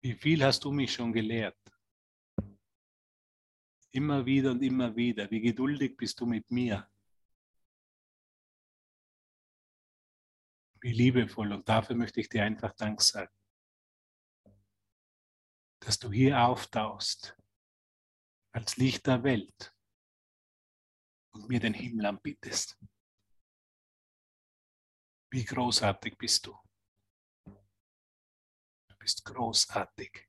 [0.05, 1.57] Wie viel hast du mich schon gelehrt?
[3.91, 5.31] Immer wieder und immer wieder.
[5.31, 6.87] Wie geduldig bist du mit mir?
[10.83, 11.53] Wie liebevoll.
[11.53, 13.35] Und dafür möchte ich dir einfach Dank sagen,
[15.81, 17.35] dass du hier auftauchst
[18.53, 19.75] als Licht der Welt
[21.31, 22.79] und mir den Himmel anbietest.
[25.31, 26.64] Wie großartig bist du
[29.05, 30.27] bist großartig.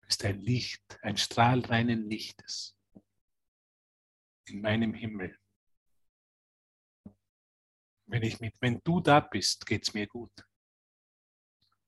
[0.00, 2.74] Du bist ein Licht, ein Strahl reinen Lichtes
[4.46, 5.38] in meinem Himmel.
[8.06, 10.32] Wenn, ich mit, wenn du da bist, geht es mir gut.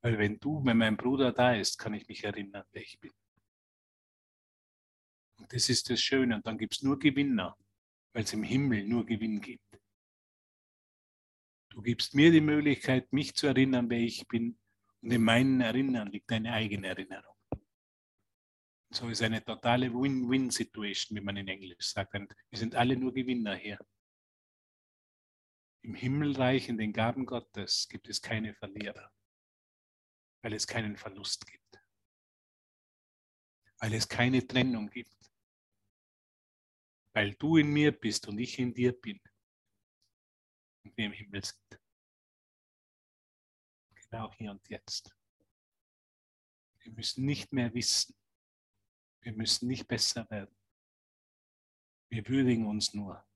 [0.03, 3.13] Weil wenn du, wenn mein Bruder da ist, kann ich mich erinnern, wer ich bin.
[5.39, 6.35] Und das ist das Schöne.
[6.35, 7.57] Und dann gibt es nur Gewinner,
[8.13, 9.68] weil es im Himmel nur Gewinn gibt.
[11.71, 14.59] Du gibst mir die Möglichkeit, mich zu erinnern, wer ich bin.
[15.01, 17.37] Und in meinen Erinnern liegt eine eigene Erinnerung.
[18.91, 22.15] So ist eine totale Win-Win-Situation, wie man in Englisch sagt.
[22.15, 23.79] Und wir sind alle nur Gewinner hier.
[25.83, 29.13] Im Himmelreich, in den Gaben Gottes, gibt es keine Verlierer,
[30.43, 31.81] weil es keinen Verlust gibt,
[33.79, 35.15] weil es keine Trennung gibt,
[37.13, 39.21] weil du in mir bist und ich in dir bin
[40.89, 41.81] und wir im Himmel sind.
[43.95, 45.15] Genau hier und jetzt.
[46.81, 48.17] Wir müssen nicht mehr wissen.
[49.21, 50.57] Wir müssen nicht besser werden.
[52.11, 53.27] Wir würdigen uns nur.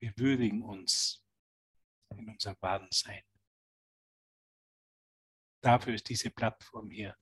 [0.00, 1.24] Wir würdigen uns
[2.10, 3.22] in unserem wahren Sein.
[5.62, 7.16] Dafür ist diese Plattform hier.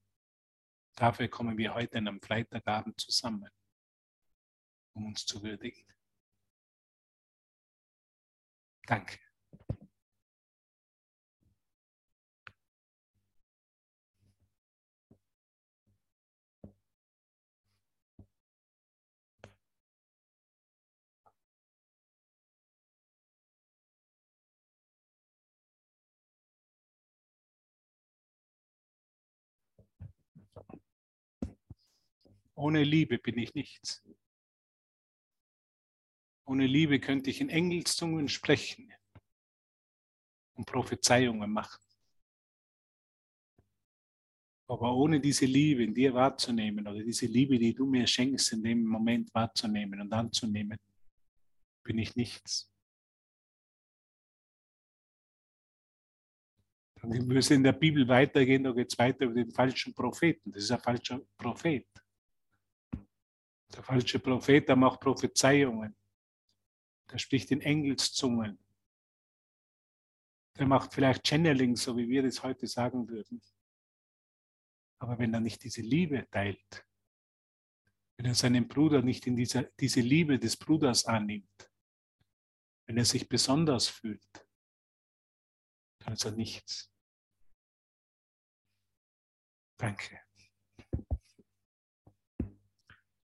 [0.97, 3.51] Dafür kommen wir heute am Freitagabend zusammen,
[4.95, 5.87] um uns zu würdigen.
[8.83, 9.28] Danke.
[32.59, 34.03] Ohne Liebe bin ich nichts.
[36.45, 38.93] Ohne Liebe könnte ich in Engelszungen sprechen
[40.55, 41.81] und Prophezeiungen machen.
[44.67, 48.65] Aber ohne diese Liebe in dir wahrzunehmen oder diese Liebe, die du mir schenkst, in
[48.65, 50.79] dem Moment wahrzunehmen und anzunehmen,
[51.85, 52.69] bin ich nichts.
[56.97, 60.51] Dann müssen wir in der Bibel weitergehen, da geht es weiter über den falschen Propheten.
[60.51, 61.87] Das ist ein falscher Prophet.
[63.75, 65.97] Der falsche Prophet, der macht Prophezeiungen.
[67.11, 68.59] Der spricht in Engelszungen.
[70.57, 73.41] Der macht vielleicht Channeling, so wie wir das heute sagen würden.
[74.99, 76.87] Aber wenn er nicht diese Liebe teilt,
[78.17, 81.71] wenn er seinen Bruder nicht in dieser, diese Liebe des Bruders annimmt,
[82.87, 84.49] wenn er sich besonders fühlt,
[86.01, 86.91] dann ist er nichts.
[89.77, 90.28] Danke.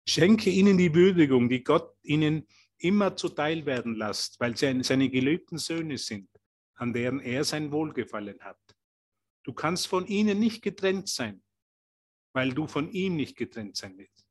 [0.06, 2.48] Schenke ihnen die Würdigung, die Gott ihnen
[2.78, 6.30] immer zuteil werden lässt, weil sie seine geliebten Söhne sind,
[6.76, 8.60] an deren er sein Wohlgefallen hat.
[9.44, 11.42] Du kannst von ihnen nicht getrennt sein,
[12.34, 14.28] weil du von ihm nicht getrennt sein willst.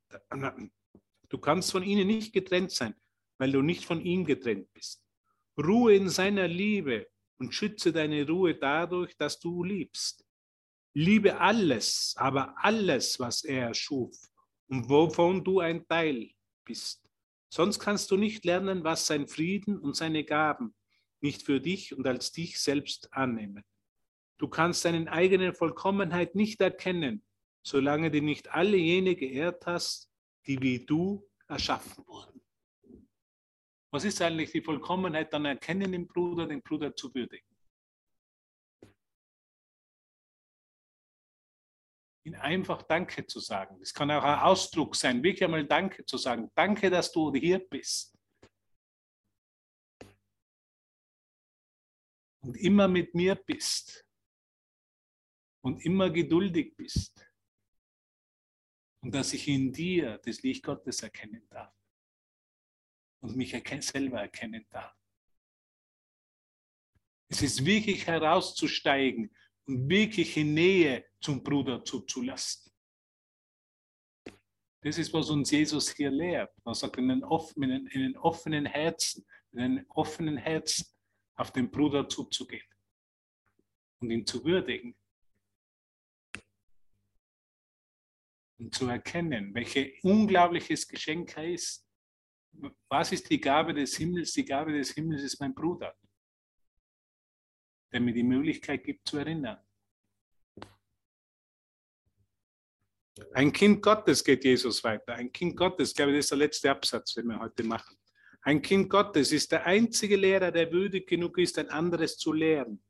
[1.29, 2.93] Du kannst von ihnen nicht getrennt sein,
[3.39, 5.03] weil du nicht von ihm getrennt bist.
[5.57, 7.07] Ruhe in seiner Liebe
[7.39, 10.23] und schütze deine Ruhe dadurch, dass du liebst.
[10.95, 14.15] Liebe alles, aber alles, was er schuf
[14.67, 16.29] und wovon du ein Teil
[16.65, 17.09] bist.
[17.49, 20.73] Sonst kannst du nicht lernen, was sein Frieden und seine Gaben
[21.21, 23.63] nicht für dich und als dich selbst annehmen.
[24.37, 27.23] Du kannst deine eigene Vollkommenheit nicht erkennen,
[27.63, 30.09] solange du nicht alle jene geehrt hast,
[30.47, 32.41] die wie du erschaffen wurden.
[33.91, 35.31] Was ist eigentlich die Vollkommenheit?
[35.31, 37.52] Dann erkennen den Bruder, den Bruder zu würdigen.
[42.25, 43.79] Ihn einfach Danke zu sagen.
[43.79, 46.49] Das kann auch ein Ausdruck sein, wirklich einmal Danke zu sagen.
[46.55, 48.17] Danke, dass du hier bist.
[52.41, 54.05] Und immer mit mir bist.
[55.61, 57.25] Und immer geduldig bist
[59.03, 61.75] und dass ich in dir das Licht Gottes erkennen darf
[63.21, 63.51] und mich
[63.81, 64.95] selber erkennen darf.
[67.27, 72.71] Es ist wirklich herauszusteigen und wirkliche Nähe zum Bruder zuzulassen.
[74.81, 76.53] Das ist, was uns Jesus hier lehrt.
[76.65, 80.85] Er sagt, in den offenen Herzen, in den offenen Herzen
[81.35, 82.67] auf den Bruder zuzugehen
[83.99, 84.95] und ihn zu würdigen
[88.59, 91.87] und zu erkennen, welches unglaubliches Geschenk er ist.
[92.89, 94.33] Was ist die Gabe des Himmels?
[94.33, 95.97] Die Gabe des Himmels ist mein Bruder,
[97.93, 99.63] der mir die Möglichkeit gibt zu erinnern.
[103.33, 105.13] Ein Kind Gottes geht Jesus weiter.
[105.13, 107.95] Ein Kind Gottes, ich glaube, das ist der letzte Absatz, den wir heute machen.
[108.41, 112.81] Ein Kind Gottes ist der einzige Lehrer, der würdig genug ist, ein anderes zu lehren.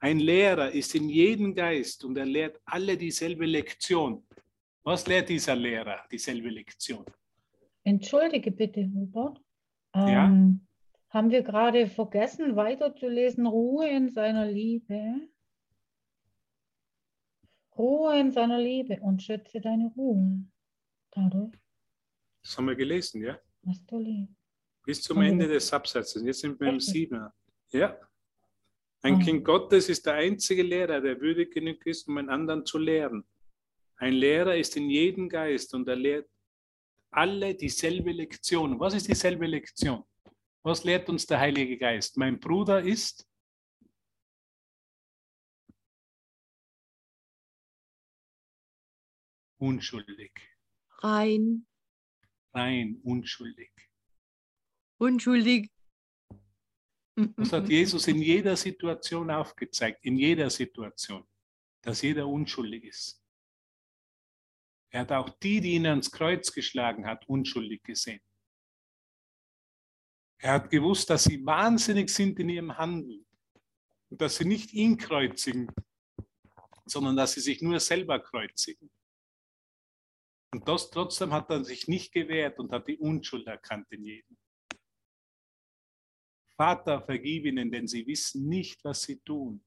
[0.00, 4.24] Ein Lehrer ist in jedem Geist und er lehrt alle dieselbe Lektion.
[4.82, 7.04] Was lehrt dieser Lehrer, dieselbe Lektion?
[7.84, 9.40] Entschuldige bitte, Hubert.
[9.94, 10.26] Ja?
[10.26, 10.60] Ähm,
[11.10, 13.46] haben wir gerade vergessen, weiterzulesen?
[13.46, 15.28] Ruhe in seiner Liebe.
[17.78, 20.44] Ruhe in seiner Liebe und schätze deine Ruhe.
[21.10, 21.54] Dadurch,
[22.42, 23.38] Das haben wir gelesen, ja?
[23.62, 24.34] was du liebst.
[24.84, 26.22] Bis zum Ende des Absatzes.
[26.22, 26.80] Jetzt sind wir im?
[26.80, 27.32] Siebener.
[27.70, 27.96] Ja.
[29.02, 29.18] Ein Ah.
[29.18, 33.24] Kind Gottes ist der einzige Lehrer, der würdig genug ist, um einen anderen zu lehren.
[33.96, 36.28] Ein Lehrer ist in jedem Geist und er lehrt
[37.10, 38.80] alle dieselbe Lektion.
[38.80, 40.02] Was ist dieselbe Lektion?
[40.62, 42.16] Was lehrt uns der Heilige Geist?
[42.16, 43.27] Mein Bruder ist
[49.58, 50.32] unschuldig,
[51.00, 51.66] Rein,
[52.52, 53.70] rein unschuldig.
[54.98, 55.70] unschuldig.
[57.36, 61.26] Das hat Jesus in jeder Situation aufgezeigt, in jeder Situation,
[61.82, 63.20] dass jeder unschuldig ist.
[64.90, 68.20] Er hat auch die, die ihn ans Kreuz geschlagen hat, unschuldig gesehen.
[70.40, 73.26] Er hat gewusst, dass sie wahnsinnig sind in ihrem Handeln
[74.08, 75.68] und dass sie nicht ihn kreuzigen,
[76.86, 78.90] sondern dass sie sich nur selber kreuzigen.
[80.52, 84.38] Und das trotzdem hat er sich nicht gewehrt und hat die Unschuld erkannt in jedem.
[86.56, 89.64] Vater, vergib ihnen, denn sie wissen nicht, was sie tun.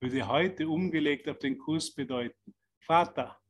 [0.00, 3.40] Würde heute umgelegt auf den Kurs bedeuten, Vater,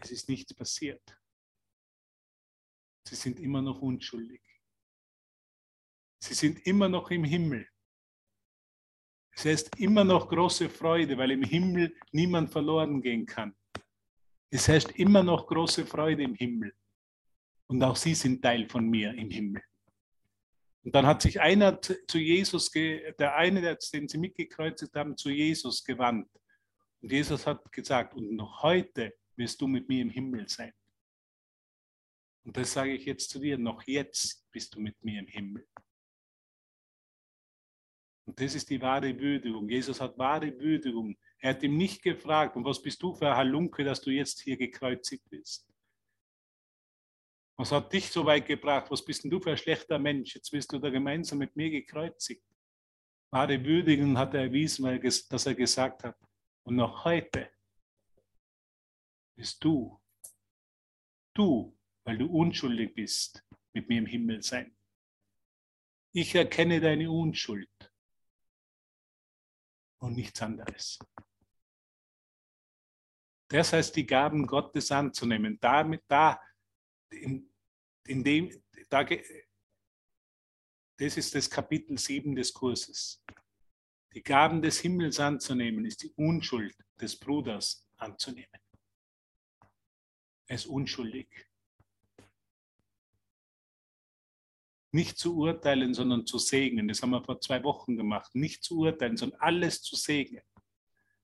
[0.00, 1.02] es ist nichts passiert.
[3.06, 4.42] Sie sind immer noch unschuldig.
[6.22, 7.68] Sie sind immer noch im Himmel.
[9.34, 13.54] Es heißt immer noch große Freude, weil im Himmel niemand verloren gehen kann.
[14.50, 16.74] Es heißt immer noch große Freude im Himmel.
[17.66, 19.62] Und auch sie sind Teil von mir im Himmel.
[20.84, 25.82] Und dann hat sich einer zu Jesus, der eine, den sie mitgekreuzigt haben, zu Jesus
[25.82, 26.28] gewandt.
[27.00, 30.72] Und Jesus hat gesagt, und noch heute wirst du mit mir im Himmel sein.
[32.44, 35.66] Und das sage ich jetzt zu dir, noch jetzt bist du mit mir im Himmel.
[38.32, 39.68] Und das ist die wahre Würdigung.
[39.68, 41.14] Jesus hat wahre Würdigung.
[41.38, 44.40] Er hat ihm nicht gefragt, und was bist du für ein Halunke, dass du jetzt
[44.40, 45.70] hier gekreuzigt bist?
[47.58, 48.90] Was hat dich so weit gebracht?
[48.90, 50.34] Was bist denn du für ein schlechter Mensch?
[50.34, 52.42] Jetzt wirst du da gemeinsam mit mir gekreuzigt.
[53.30, 56.16] Wahre Würdigung hat er erwiesen, weil, dass er gesagt hat,
[56.62, 57.50] und noch heute
[59.36, 60.00] bist du,
[61.34, 64.74] du, weil du unschuldig bist, mit mir im Himmel sein.
[66.14, 67.91] Ich erkenne deine Unschuld
[70.02, 70.98] und nichts anderes.
[73.48, 75.58] Das heißt, die Gaben Gottes anzunehmen.
[75.60, 76.40] Damit, da,
[77.10, 77.50] in,
[78.06, 79.04] in dem, da,
[80.96, 83.22] das ist das Kapitel 7 des Kurses.
[84.14, 88.60] Die Gaben des Himmels anzunehmen, ist die Unschuld des Bruders anzunehmen.
[90.46, 91.28] Er ist unschuldig.
[94.92, 96.86] Nicht zu urteilen, sondern zu segnen.
[96.86, 98.34] Das haben wir vor zwei Wochen gemacht.
[98.34, 100.42] Nicht zu urteilen, sondern alles zu segnen.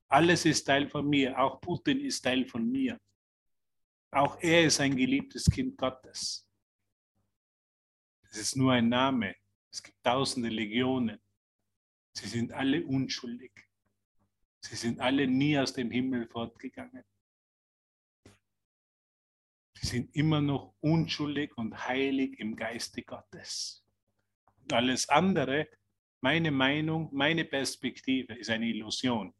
[0.08, 1.38] Alles ist Teil von mir.
[1.38, 2.98] Auch Putin ist Teil von mir.
[4.10, 6.48] Auch er ist ein geliebtes Kind Gottes.
[8.22, 9.36] Das ist nur ein Name.
[9.70, 11.20] Es gibt tausende Legionen.
[12.12, 13.52] Sie sind alle unschuldig.
[14.60, 17.04] Sie sind alle nie aus dem Himmel fortgegangen.
[19.80, 23.84] Sie sind immer noch unschuldig und heilig im Geiste Gottes.
[24.62, 25.68] Und alles andere,
[26.20, 29.32] meine Meinung, meine Perspektive, ist eine Illusion.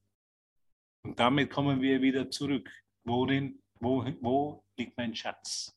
[1.02, 2.70] Und damit kommen wir wieder zurück.
[3.04, 5.76] Worin, wo, wo liegt mein Schatz?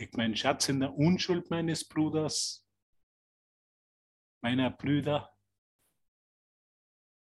[0.00, 2.66] Liegt mein Schatz in der Unschuld meines Bruders,
[4.40, 5.32] meiner Brüder?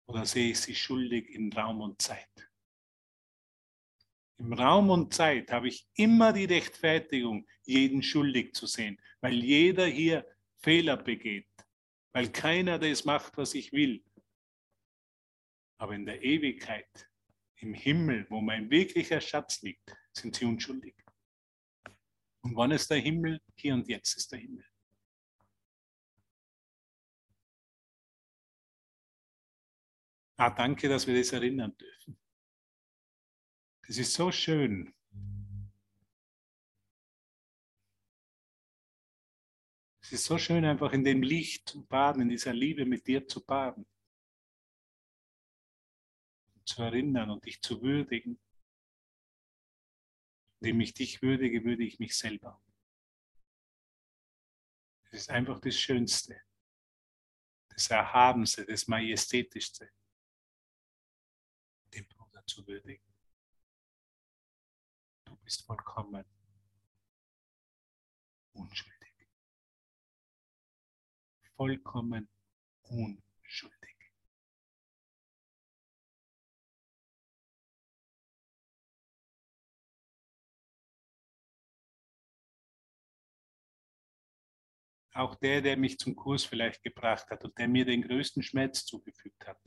[0.06, 2.49] Oder sehe ich sie schuldig in Raum und Zeit?
[4.40, 9.84] Im Raum und Zeit habe ich immer die Rechtfertigung, jeden schuldig zu sehen, weil jeder
[9.84, 10.26] hier
[10.56, 11.46] Fehler begeht,
[12.14, 14.02] weil keiner das macht, was ich will.
[15.76, 17.10] Aber in der Ewigkeit,
[17.56, 20.96] im Himmel, wo mein wirklicher Schatz liegt, sind sie unschuldig.
[22.40, 23.42] Und wann ist der Himmel?
[23.56, 24.64] Hier und jetzt ist der Himmel.
[30.38, 32.19] Ah, danke, dass wir das erinnern dürfen.
[33.90, 34.94] Das ist so schön.
[40.00, 43.26] Es ist so schön, einfach in dem Licht zu baden, in dieser Liebe mit dir
[43.26, 43.84] zu baden.
[46.64, 48.38] Zu erinnern und dich zu würdigen.
[50.60, 52.62] Indem ich dich würdige, würde ich mich selber.
[55.06, 56.40] Es ist einfach das Schönste,
[57.70, 59.90] das Erhabenste, das Majestätischste,
[61.92, 63.09] den Bruder zu würdigen.
[65.50, 66.24] Bist vollkommen
[68.52, 69.28] unschuldig.
[71.56, 72.28] Vollkommen
[72.82, 74.12] unschuldig.
[85.14, 88.84] Auch der, der mich zum Kurs vielleicht gebracht hat und der mir den größten Schmerz
[88.84, 89.60] zugefügt hat,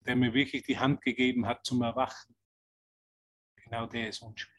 [0.00, 2.36] der mir wirklich die Hand gegeben hat zum Erwachen,
[3.56, 4.53] genau der ist unschuldig.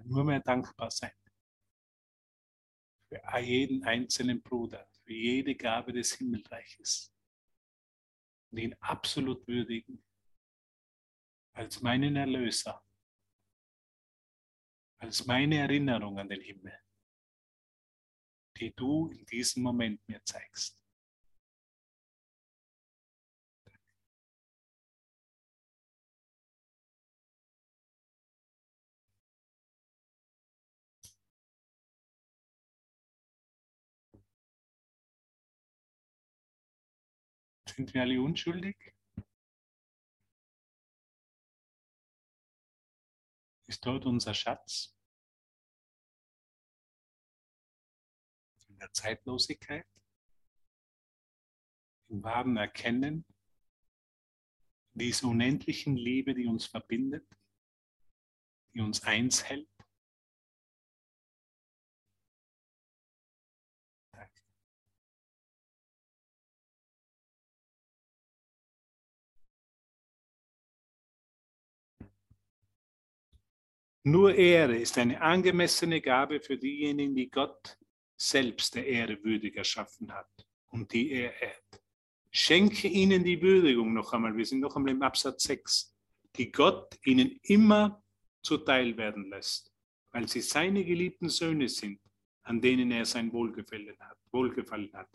[0.00, 1.12] Kann nur mehr dankbar sein
[3.08, 7.12] für jeden einzelnen Bruder, für jede Gabe des Himmelreiches
[8.50, 10.04] und ihn absolut würdigen
[11.52, 12.84] als meinen Erlöser,
[14.98, 16.78] als meine Erinnerung an den Himmel,
[18.56, 20.79] die du in diesem Moment mir zeigst.
[37.80, 38.76] Sind wir alle unschuldig?
[43.66, 44.94] Ist dort unser Schatz?
[48.68, 49.86] In der Zeitlosigkeit?
[52.10, 53.24] Im wahren Erkennen?
[54.92, 57.26] Dieser unendlichen Liebe, die uns verbindet,
[58.74, 59.69] die uns eins hält?
[74.02, 77.76] Nur Ehre ist eine angemessene Gabe für diejenigen, die Gott
[78.16, 80.30] selbst der Ehre würdig erschaffen hat
[80.68, 81.82] und die er ehrt.
[82.30, 85.94] Schenke ihnen die Würdigung noch einmal, wir sind noch einmal im Absatz 6,
[86.36, 88.02] die Gott ihnen immer
[88.42, 89.72] zuteil werden lässt,
[90.12, 92.00] weil sie seine geliebten Söhne sind,
[92.42, 94.16] an denen er sein Wohlgefallen hat.
[94.32, 95.08] Wohlgefallen hat.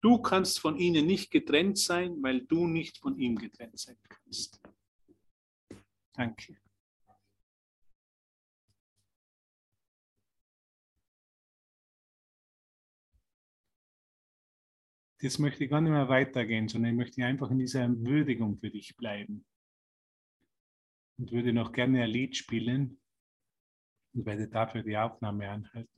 [0.00, 4.60] Du kannst von ihnen nicht getrennt sein, weil du nicht von ihm getrennt sein kannst.
[6.14, 6.56] Danke.
[15.22, 18.70] Jetzt möchte ich gar nicht mehr weitergehen, sondern ich möchte einfach in dieser Würdigung für
[18.70, 19.44] dich bleiben.
[21.18, 22.98] Und würde noch gerne ein Lied spielen
[24.14, 25.90] und werde dafür die Aufnahme anhalten.